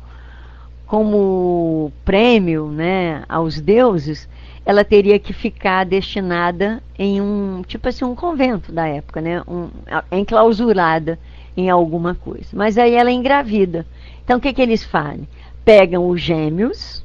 [0.85, 4.29] como prêmio né, aos deuses,
[4.65, 9.69] ela teria que ficar destinada em um, tipo assim, um convento da época, né, um,
[10.11, 11.19] enclausurada
[11.55, 12.47] em alguma coisa.
[12.53, 13.85] Mas aí ela é engravida.
[14.23, 15.27] Então o que, que eles fazem?
[15.65, 17.03] Pegam os gêmeos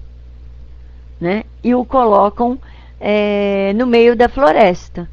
[1.21, 2.59] né, e o colocam
[3.01, 5.09] é, no meio da floresta.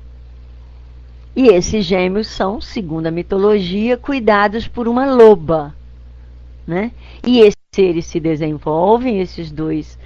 [1.35, 5.75] E esses gêmeos são, segundo a mitologia, cuidados por uma loba.
[6.65, 6.91] Né?
[7.25, 9.99] E esses seres se desenvolvem, esses dois,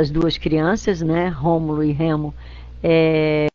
[0.00, 2.34] as duas crianças, né, Rômulo e Remo,
[2.82, 3.48] é,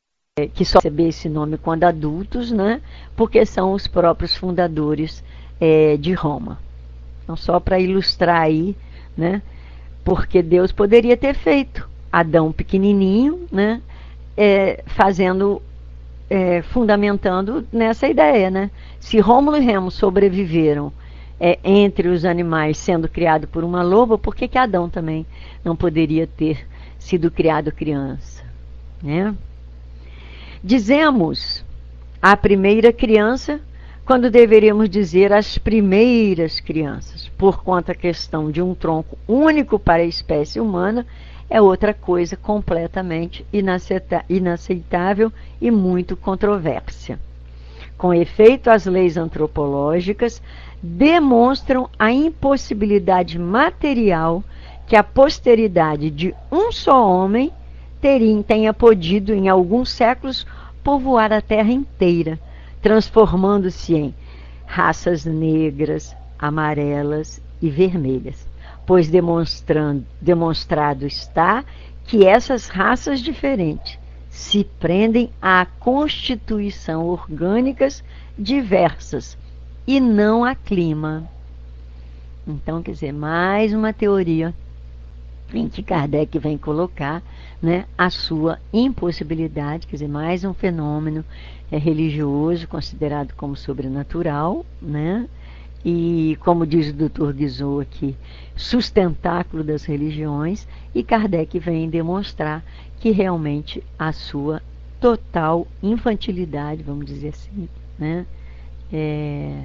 [0.53, 2.81] que só receber esse nome quando adultos, né,
[3.15, 5.23] porque são os próprios fundadores
[5.59, 6.59] é, de Roma.
[7.23, 8.75] Então, só para ilustrar aí,
[9.17, 9.41] né,
[10.03, 13.81] porque Deus poderia ter feito Adão pequenininho, né,
[14.37, 15.61] é, fazendo
[16.29, 18.71] é, fundamentando nessa ideia, né?
[18.99, 20.91] Se Rômulo e Remo sobreviveram
[21.39, 25.25] é, entre os animais sendo criado por uma loba, por que, que Adão também
[25.63, 26.65] não poderia ter
[26.97, 28.43] sido criado criança?
[29.03, 29.35] Né?
[30.63, 31.63] Dizemos
[32.21, 33.59] a primeira criança
[34.05, 40.03] quando deveríamos dizer as primeiras crianças, por conta a questão de um tronco único para
[40.03, 41.05] a espécie humana
[41.49, 43.45] é outra coisa completamente
[44.29, 45.31] inaceitável
[45.61, 47.19] e muito controvérsia.
[47.97, 50.41] Com efeito, as leis antropológicas
[50.85, 54.43] demonstram a impossibilidade material
[54.85, 57.51] que a posteridade de um só homem
[57.99, 60.45] teria, tenha podido, em alguns séculos,
[60.83, 62.39] povoar a terra inteira,
[62.83, 64.13] transformando-se em
[64.67, 68.47] raças negras, amarelas e vermelhas,
[68.85, 71.65] pois demonstrado está
[72.05, 73.97] que essas raças diferentes
[74.29, 78.03] se prendem à constituição orgânicas
[78.37, 79.35] diversas
[79.87, 81.29] e não a clima.
[82.47, 84.53] Então, quer dizer, mais uma teoria
[85.53, 87.21] em que Kardec vem colocar
[87.61, 91.23] né, a sua impossibilidade, quer dizer, mais um fenômeno
[91.71, 95.27] é, religioso considerado como sobrenatural, né,
[95.83, 97.31] e, como diz o Dr.
[97.31, 98.15] Guizot aqui,
[98.55, 102.63] sustentáculo das religiões, e Kardec vem demonstrar
[102.99, 104.61] que realmente a sua
[104.99, 107.69] total infantilidade, vamos dizer assim,
[107.99, 108.25] né,
[108.91, 109.63] é,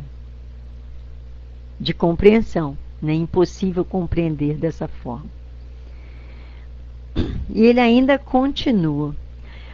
[1.79, 5.27] de compreensão, né, impossível compreender dessa forma.
[7.49, 9.15] E ele ainda continua.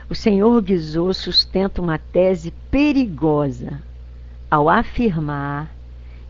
[0.09, 3.82] O senhor Guizot sustenta uma tese perigosa
[4.51, 5.74] ao afirmar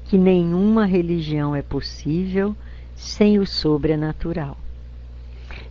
[0.05, 2.57] que nenhuma religião é possível
[2.95, 4.57] sem o sobrenatural.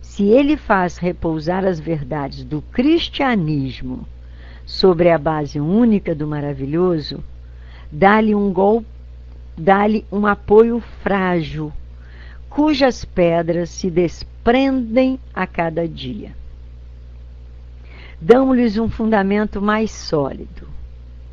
[0.00, 4.06] Se ele faz repousar as verdades do cristianismo
[4.64, 7.22] sobre a base única do maravilhoso,
[7.90, 8.86] dá-lhe um golpe,
[9.56, 11.72] dá-lhe um apoio frágil,
[12.48, 16.34] cujas pedras se desprendem a cada dia.
[18.20, 20.68] Damos-lhes um fundamento mais sólido.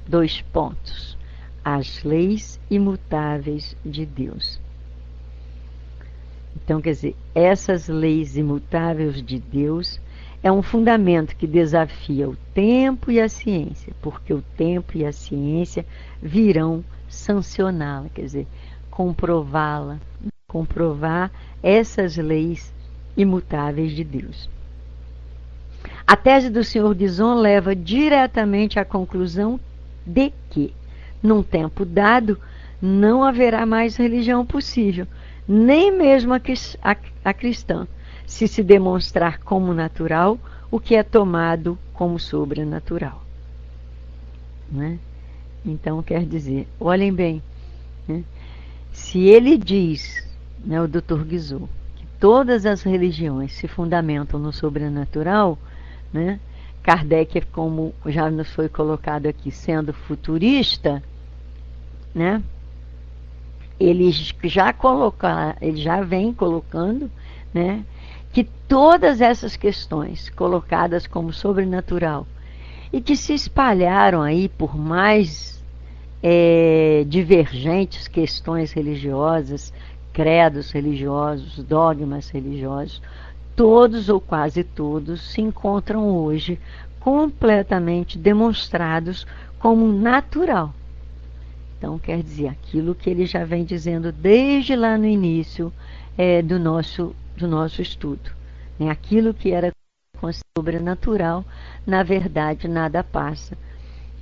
[0.08, 1.18] Dois pontos
[1.64, 4.60] as leis imutáveis de Deus.
[6.56, 10.00] Então, quer dizer, essas leis imutáveis de Deus
[10.44, 15.12] é um fundamento que desafia o tempo e a ciência, porque o tempo e a
[15.12, 15.86] ciência
[16.22, 18.48] virão sancioná-la, quer dizer,
[18.92, 20.00] comprová-la,
[20.48, 21.32] comprovar
[21.64, 22.74] essas leis
[23.16, 24.50] imutáveis de Deus.
[26.06, 26.94] A tese do Sr.
[26.94, 29.60] Guizon leva diretamente à conclusão
[30.06, 30.74] de que
[31.24, 32.38] num tempo dado,
[32.82, 35.08] não haverá mais religião possível,
[35.48, 36.42] nem mesmo a,
[36.82, 37.88] a, a cristã,
[38.26, 40.40] se se demonstrar como natural
[40.72, 43.22] o que é tomado como sobrenatural.
[44.72, 44.98] Né?
[45.66, 47.42] Então, quer dizer, olhem bem,
[48.08, 48.24] né?
[48.92, 50.28] se ele diz,
[50.64, 51.24] né, o Dr.
[51.24, 55.58] Guizot, que todas as religiões se fundamentam no sobrenatural,
[56.12, 56.40] né?
[56.84, 61.02] Kardec, como já nos foi colocado aqui, sendo futurista,
[62.14, 62.44] né?
[63.80, 67.10] Eles já colocar, ele já vem colocando,
[67.54, 67.86] né?
[68.34, 72.28] Que todas essas questões colocadas como sobrenatural
[72.92, 75.64] e que se espalharam aí por mais
[76.22, 79.72] é, divergentes questões religiosas,
[80.12, 83.02] credos religiosos, dogmas religiosos,
[83.56, 86.60] todos ou quase todos se encontram hoje
[87.00, 89.28] completamente demonstrados
[89.60, 90.74] como natural.
[91.78, 95.74] Então, quer dizer, aquilo que ele já vem dizendo desde lá no início
[96.18, 97.14] é, do, nosso,
[97.44, 98.32] do nosso estudo.
[98.80, 98.90] Né?
[98.90, 99.72] Aquilo que era
[100.58, 101.44] sobrenatural,
[101.86, 103.58] na verdade, nada passa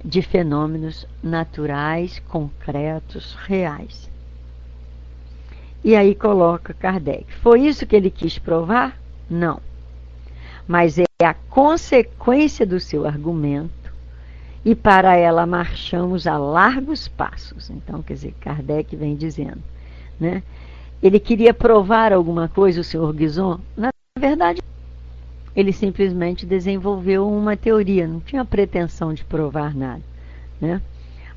[0.04, 4.10] de fenômenos naturais, concretos, reais.
[5.84, 9.00] E aí coloca Kardec: foi isso que ele quis provar?
[9.30, 9.62] Não.
[10.68, 13.94] Mas é a consequência do seu argumento
[14.66, 17.70] e para ela marchamos a largos passos.
[17.70, 19.62] Então, quer dizer, Kardec vem dizendo,
[20.20, 20.42] né?
[21.02, 23.60] Ele queria provar alguma coisa, o senhor Guizon?
[23.76, 24.62] Na verdade,
[25.56, 30.04] ele simplesmente desenvolveu uma teoria, não tinha pretensão de provar nada,
[30.60, 30.82] né?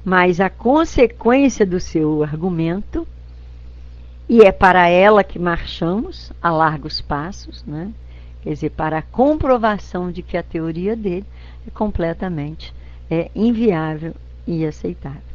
[0.05, 3.07] Mas a consequência do seu argumento,
[4.29, 7.91] e é para ela que marchamos a largos passos, né?
[8.43, 11.25] Quer dizer, para a comprovação de que a teoria dele
[11.67, 12.75] é completamente
[13.11, 14.15] é inviável
[14.47, 15.34] e aceitável.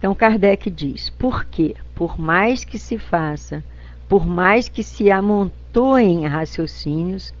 [0.00, 1.76] Então Kardec diz: por quê?
[1.94, 3.62] Por mais que se faça,
[4.08, 7.34] por mais que se amontoem raciocínios,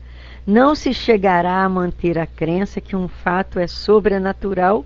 [0.46, 4.84] não se chegará a manter a crença que um fato é sobrenatural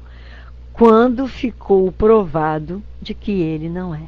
[0.72, 4.02] quando ficou provado de que ele não é.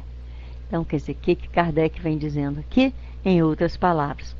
[0.65, 2.93] Então, quer dizer, o que, que Kardec vem dizendo aqui?
[3.23, 4.33] Em outras palavras,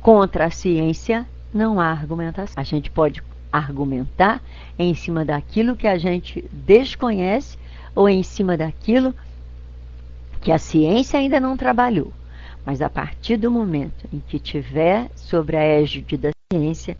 [0.00, 2.54] contra a ciência não há argumentação.
[2.56, 4.42] A gente pode argumentar
[4.76, 7.56] em cima daquilo que a gente desconhece
[7.96, 9.14] ou em cima daquilo
[10.42, 12.12] que a ciência ainda não trabalhou.
[12.64, 16.96] Mas a partir do momento em que tiver sobre a égide da ciência,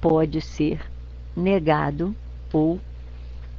[0.00, 0.80] pode ser
[1.36, 2.14] negado
[2.52, 2.80] ou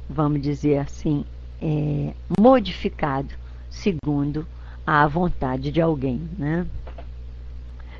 [0.08, 1.24] vamos dizer assim,
[1.60, 3.34] é, modificado
[3.70, 4.46] segundo
[4.86, 6.20] a vontade de alguém.
[6.36, 6.66] Né?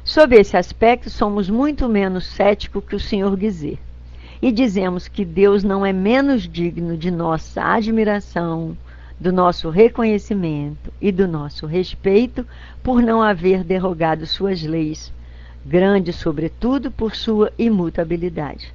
[0.04, 3.36] Sob esse aspecto, somos muito menos céticos que o Sr.
[3.36, 3.78] Guizet.
[4.42, 8.76] E dizemos que Deus não é menos digno de nossa admiração,
[9.20, 12.44] do nosso reconhecimento e do nosso respeito
[12.82, 15.12] por não haver derrogado suas leis,
[15.64, 18.74] grande sobretudo por sua imutabilidade.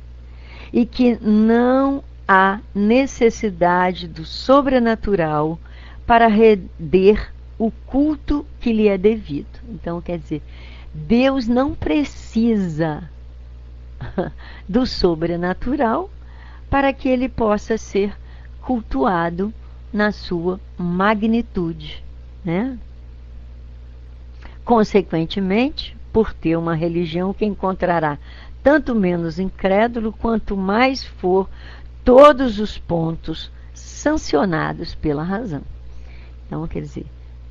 [0.71, 5.59] E que não há necessidade do sobrenatural
[6.05, 9.59] para render o culto que lhe é devido.
[9.69, 10.41] Então, quer dizer,
[10.93, 13.03] Deus não precisa
[14.67, 16.09] do sobrenatural
[16.69, 18.15] para que ele possa ser
[18.61, 19.53] cultuado
[19.91, 22.03] na sua magnitude,
[22.43, 22.77] né?
[24.65, 28.17] Consequentemente, por ter uma religião que encontrará
[28.61, 31.49] tanto menos incrédulo quanto mais for
[32.03, 35.61] todos os pontos sancionados pela razão.
[36.45, 37.05] Então, quer dizer,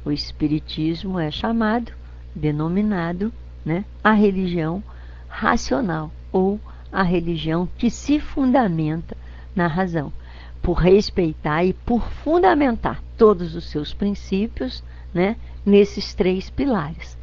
[0.05, 1.92] o espiritismo é chamado
[2.34, 3.32] denominado
[3.64, 4.82] né, a religião
[5.26, 6.61] racional ou
[6.93, 9.16] a religião que se fundamenta
[9.55, 10.12] na razão,
[10.61, 14.84] por respeitar e por fundamentar todos os seus princípios
[15.14, 17.16] né, nesses três pilares: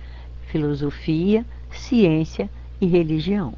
[0.48, 2.50] filosofia, ciência
[2.82, 3.54] e religião.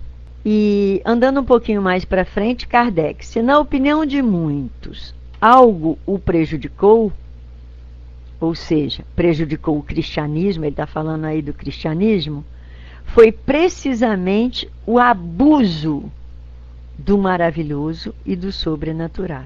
[0.46, 6.20] E andando um pouquinho mais para frente, Kardec, se na opinião de muitos algo o
[6.20, 7.14] prejudicou,
[8.42, 12.44] ou seja, prejudicou o cristianismo, ele está falando aí do cristianismo,
[13.08, 16.12] foi precisamente o abuso
[16.98, 19.46] do maravilhoso e do sobrenatural.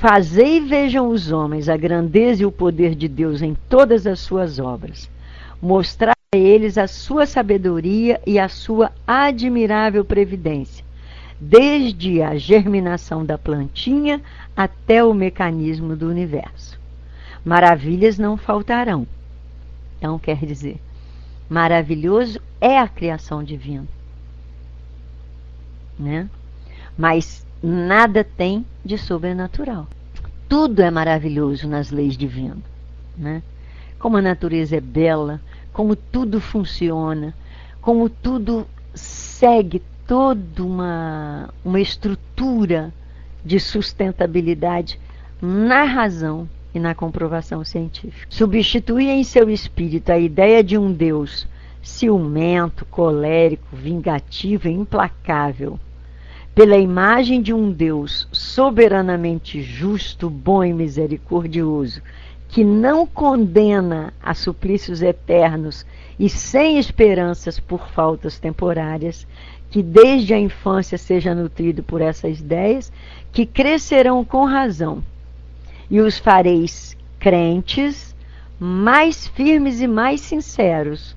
[0.00, 4.20] Fazei e vejam os homens a grandeza e o poder de Deus em todas as
[4.20, 5.10] suas obras.
[5.60, 10.84] Mostrar a eles a sua sabedoria e a sua admirável previdência,
[11.38, 14.22] desde a germinação da plantinha
[14.56, 16.78] até o mecanismo do universo
[17.44, 19.06] maravilhas não faltarão.
[19.98, 20.80] Então, quer dizer,
[21.48, 23.86] maravilhoso é a criação divina.
[25.98, 26.28] Né?
[26.96, 29.86] Mas nada tem de sobrenatural.
[30.48, 32.58] Tudo é maravilhoso nas leis divinas.
[33.16, 33.42] Né?
[33.98, 35.40] Como a natureza é bela,
[35.72, 37.34] como tudo funciona,
[37.80, 42.92] como tudo segue toda uma, uma estrutura
[43.44, 44.98] de sustentabilidade
[45.40, 48.26] na razão e na comprovação científica.
[48.28, 51.46] Substitui em seu espírito a ideia de um Deus
[51.80, 55.78] ciumento, colérico, vingativo e implacável,
[56.54, 62.00] pela imagem de um Deus soberanamente justo, bom e misericordioso,
[62.48, 65.84] que não condena a suplícios eternos
[66.18, 69.26] e sem esperanças por faltas temporárias,
[69.70, 72.92] que desde a infância seja nutrido por essas ideias,
[73.32, 75.02] que crescerão com razão
[75.90, 78.14] e os fareis crentes
[78.58, 81.16] mais firmes e mais sinceros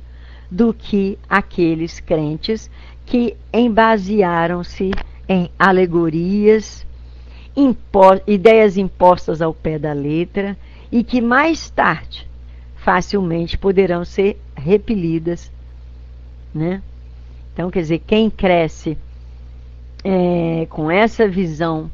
[0.50, 2.70] do que aqueles crentes
[3.06, 4.92] que embasearam-se
[5.28, 6.86] em alegorias,
[7.56, 10.58] impo ideias impostas ao pé da letra
[10.92, 12.28] e que mais tarde
[12.76, 15.52] facilmente poderão ser repelidas,
[16.54, 16.82] né?
[17.54, 18.98] Então, quer dizer, quem cresce
[20.04, 21.90] é, com essa visão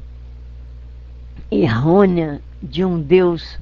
[1.50, 3.60] errônea de um Deus,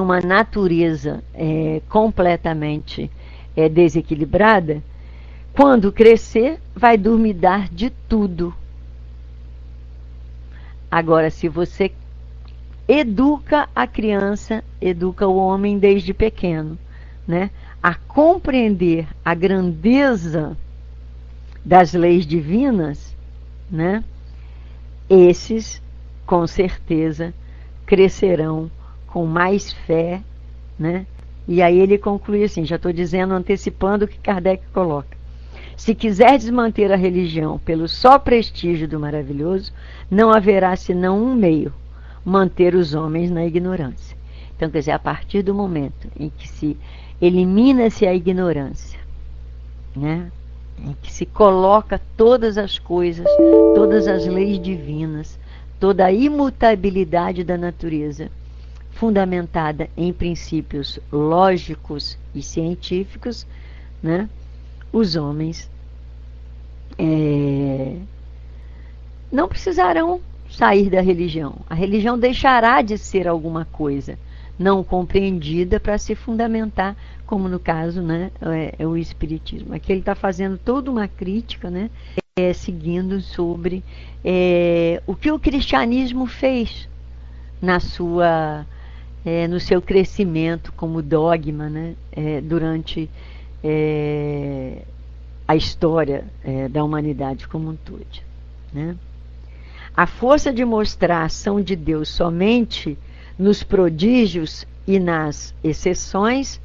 [0.00, 3.10] uma natureza é, completamente
[3.54, 4.82] é, desequilibrada,
[5.52, 8.54] quando crescer, vai duvidar de tudo.
[10.90, 11.92] Agora, se você
[12.88, 16.78] educa a criança, educa o homem desde pequeno,
[17.28, 17.50] né,
[17.82, 20.56] a compreender a grandeza
[21.64, 23.14] das leis divinas,
[23.70, 24.02] né,
[25.08, 25.82] esses,
[26.24, 27.34] com certeza,
[27.86, 28.70] crescerão
[29.06, 30.20] com mais fé,
[30.78, 31.06] né?
[31.48, 35.16] E aí ele conclui assim, já estou dizendo, antecipando o que Kardec coloca.
[35.76, 39.72] Se quiserdes manter a religião pelo só prestígio do maravilhoso,
[40.10, 41.72] não haverá senão um meio,
[42.24, 44.16] manter os homens na ignorância.
[44.56, 46.76] Então, quer dizer, a partir do momento em que se
[47.20, 48.98] elimina-se a ignorância,
[49.94, 50.30] né?
[50.78, 53.26] em que se coloca todas as coisas,
[53.74, 55.38] todas as leis divinas,
[55.78, 58.30] toda a imutabilidade da natureza,
[58.92, 63.46] fundamentada em princípios lógicos e científicos,
[64.02, 64.28] né,
[64.92, 65.70] os homens
[66.98, 67.96] é,
[69.30, 71.56] não precisarão sair da religião.
[71.68, 74.18] A religião deixará de ser alguma coisa
[74.58, 76.96] não compreendida para se fundamentar,
[77.26, 79.74] como no caso, né, é, é o espiritismo.
[79.74, 81.90] Aqui ele está fazendo toda uma crítica, né,
[82.38, 83.82] é, seguindo sobre
[84.22, 86.86] é, o que o cristianismo fez
[87.62, 88.66] na sua,
[89.24, 93.08] é, no seu crescimento como dogma né, é, durante
[93.64, 94.82] é,
[95.48, 98.04] a história é, da humanidade como um todo.
[98.70, 98.94] Né?
[99.96, 102.98] A força de mostrar a ação de Deus somente
[103.38, 106.60] nos prodígios e nas exceções,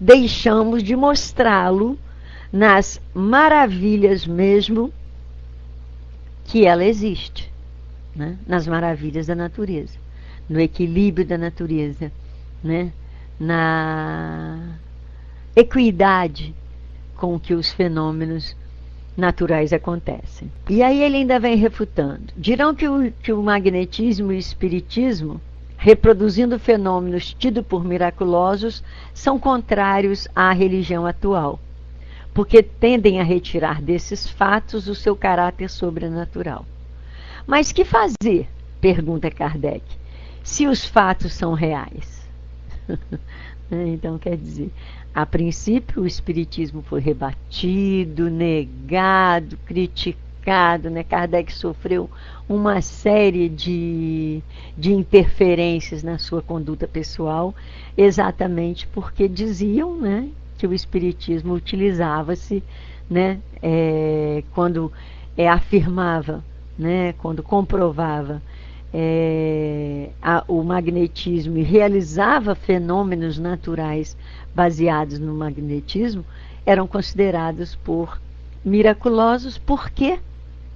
[0.00, 1.98] deixamos de mostrá-lo
[2.52, 4.92] nas maravilhas mesmo
[6.44, 7.50] que ela existe,
[8.14, 8.38] né?
[8.46, 9.98] nas maravilhas da natureza,
[10.48, 12.12] no equilíbrio da natureza,
[12.62, 12.92] né?
[13.40, 14.76] na
[15.56, 16.54] equidade
[17.16, 18.56] com que os fenômenos
[19.16, 20.50] naturais acontecem.
[20.68, 22.32] E aí ele ainda vem refutando.
[22.36, 25.40] Dirão que o, que o magnetismo e o espiritismo,
[25.76, 28.82] reproduzindo fenômenos tidos por miraculosos,
[29.12, 31.58] são contrários à religião atual
[32.34, 36.66] porque tendem a retirar desses fatos o seu caráter sobrenatural.
[37.46, 38.48] Mas que fazer?
[38.84, 39.82] pergunta Kardec,
[40.42, 42.28] se os fatos são reais.
[43.72, 44.70] então, quer dizer,
[45.14, 51.02] a princípio o Espiritismo foi rebatido, negado, criticado, né?
[51.02, 52.10] Kardec sofreu
[52.46, 54.42] uma série de,
[54.76, 57.54] de interferências na sua conduta pessoal,
[57.96, 60.28] exatamente porque diziam né,
[60.64, 62.64] que o Espiritismo utilizava-se
[63.10, 64.90] né, é, quando
[65.36, 66.42] é, afirmava,
[66.78, 68.40] né, quando comprovava
[68.90, 74.16] é, a, o magnetismo e realizava fenômenos naturais
[74.54, 76.24] baseados no magnetismo,
[76.64, 78.18] eram considerados por
[78.64, 80.18] miraculosos porque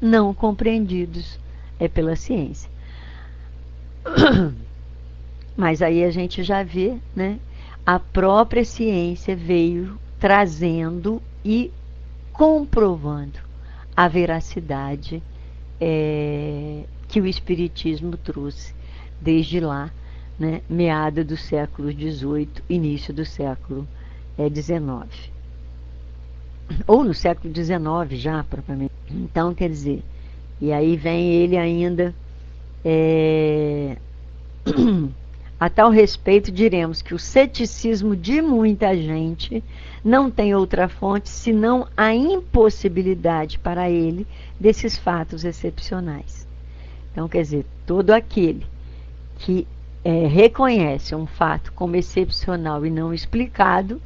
[0.03, 1.41] não compreendidos
[1.81, 2.71] é, pela ciência.
[5.57, 7.39] Mas aí a gente já vê né,
[7.89, 11.73] a própria ciência veio trazendo e
[12.35, 13.39] comprovando
[13.97, 15.23] a veracidade
[15.81, 18.75] é, que o Espiritismo trouxe
[19.19, 19.91] desde lá,
[20.39, 23.89] né, meada do século XVIII, início do século
[24.37, 25.31] XIX.
[26.69, 28.93] É, Ou no século XIX já, propriamente.
[29.11, 30.05] Então, quer dizer,
[30.61, 32.15] e aí vem ele ainda
[32.85, 33.97] é,
[35.61, 39.63] A tal respeito, diremos que o ceticismo de muita gente
[40.05, 44.25] não tem outra fonte senão a impossibilidade para ele
[44.61, 46.47] desses fatos excepcionais.
[47.11, 48.65] Então, quer dizer, todo aquele
[49.39, 49.67] que
[50.05, 54.01] é, reconhece um fato como excepcional e não explicado,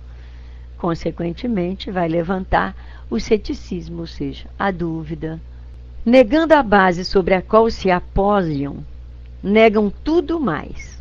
[0.78, 2.74] consequentemente, vai levantar
[3.10, 5.38] o ceticismo, ou seja, a dúvida.
[6.02, 8.78] Negando a base sobre a qual se apoiam,
[9.42, 10.91] negam tudo mais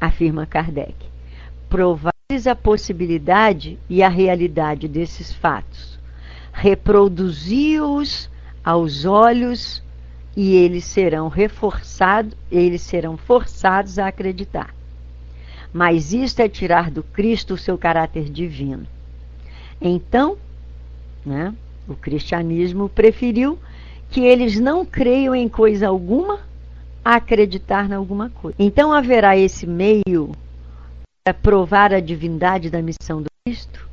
[0.00, 0.94] afirma Kardec.
[1.68, 5.98] Provar-lhes a possibilidade e a realidade desses fatos.
[6.52, 8.30] Reproduzi-os
[8.64, 9.82] aos olhos
[10.36, 14.74] e eles serão reforçados, eles serão forçados a acreditar.
[15.72, 18.86] Mas isto é tirar do Cristo o seu caráter divino.
[19.80, 20.36] Então,
[21.24, 21.54] né,
[21.86, 23.58] o cristianismo preferiu
[24.10, 26.40] que eles não creiam em coisa alguma
[27.16, 28.56] acreditar em alguma coisa.
[28.58, 30.32] Então haverá esse meio
[31.24, 33.88] para provar a divindade da missão do Cristo?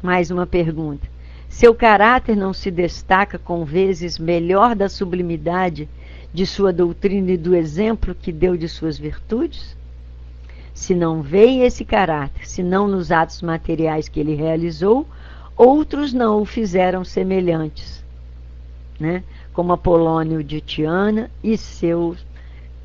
[0.00, 1.08] Mais uma pergunta.
[1.48, 5.88] Seu caráter não se destaca com vezes melhor da sublimidade
[6.32, 9.76] de sua doutrina e do exemplo que deu de suas virtudes?
[10.72, 15.08] Se não veem esse caráter, se não nos atos materiais que ele realizou,
[15.56, 18.04] outros não o fizeram semelhantes.
[19.00, 19.24] Né?
[19.56, 22.14] Como Apolônio de Tiana e seu,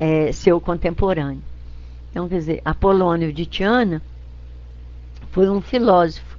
[0.00, 1.42] é, seu contemporâneo.
[2.10, 4.00] Então, quer dizer, Apolônio de Tiana
[5.32, 6.38] foi um filósofo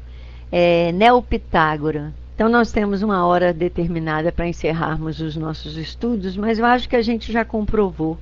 [0.51, 2.11] é, neopitágora.
[2.33, 6.95] Então, nós temos uma hora determinada para encerrarmos os nossos estudos, mas eu acho que
[6.95, 8.17] a gente já comprovou,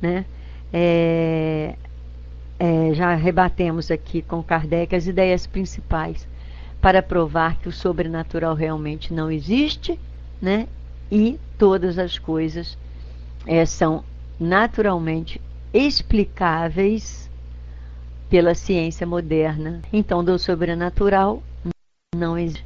[0.00, 0.24] né?
[0.72, 1.76] É,
[2.58, 6.26] é, já rebatemos aqui com Kardec as ideias principais
[6.80, 9.96] para provar que o sobrenatural realmente não existe,
[10.40, 10.66] né?
[11.12, 12.78] E todas as coisas
[13.46, 14.02] é, são
[14.40, 15.38] naturalmente
[15.70, 17.30] explicáveis
[18.30, 19.82] pela ciência moderna.
[19.92, 21.42] Então, do sobrenatural
[22.16, 22.64] não existe.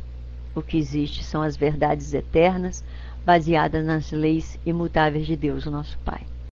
[0.55, 2.84] O que existe são as verdades eternas,
[3.26, 6.22] baseadas nas leis imutáveis de Deus, o nosso Pai.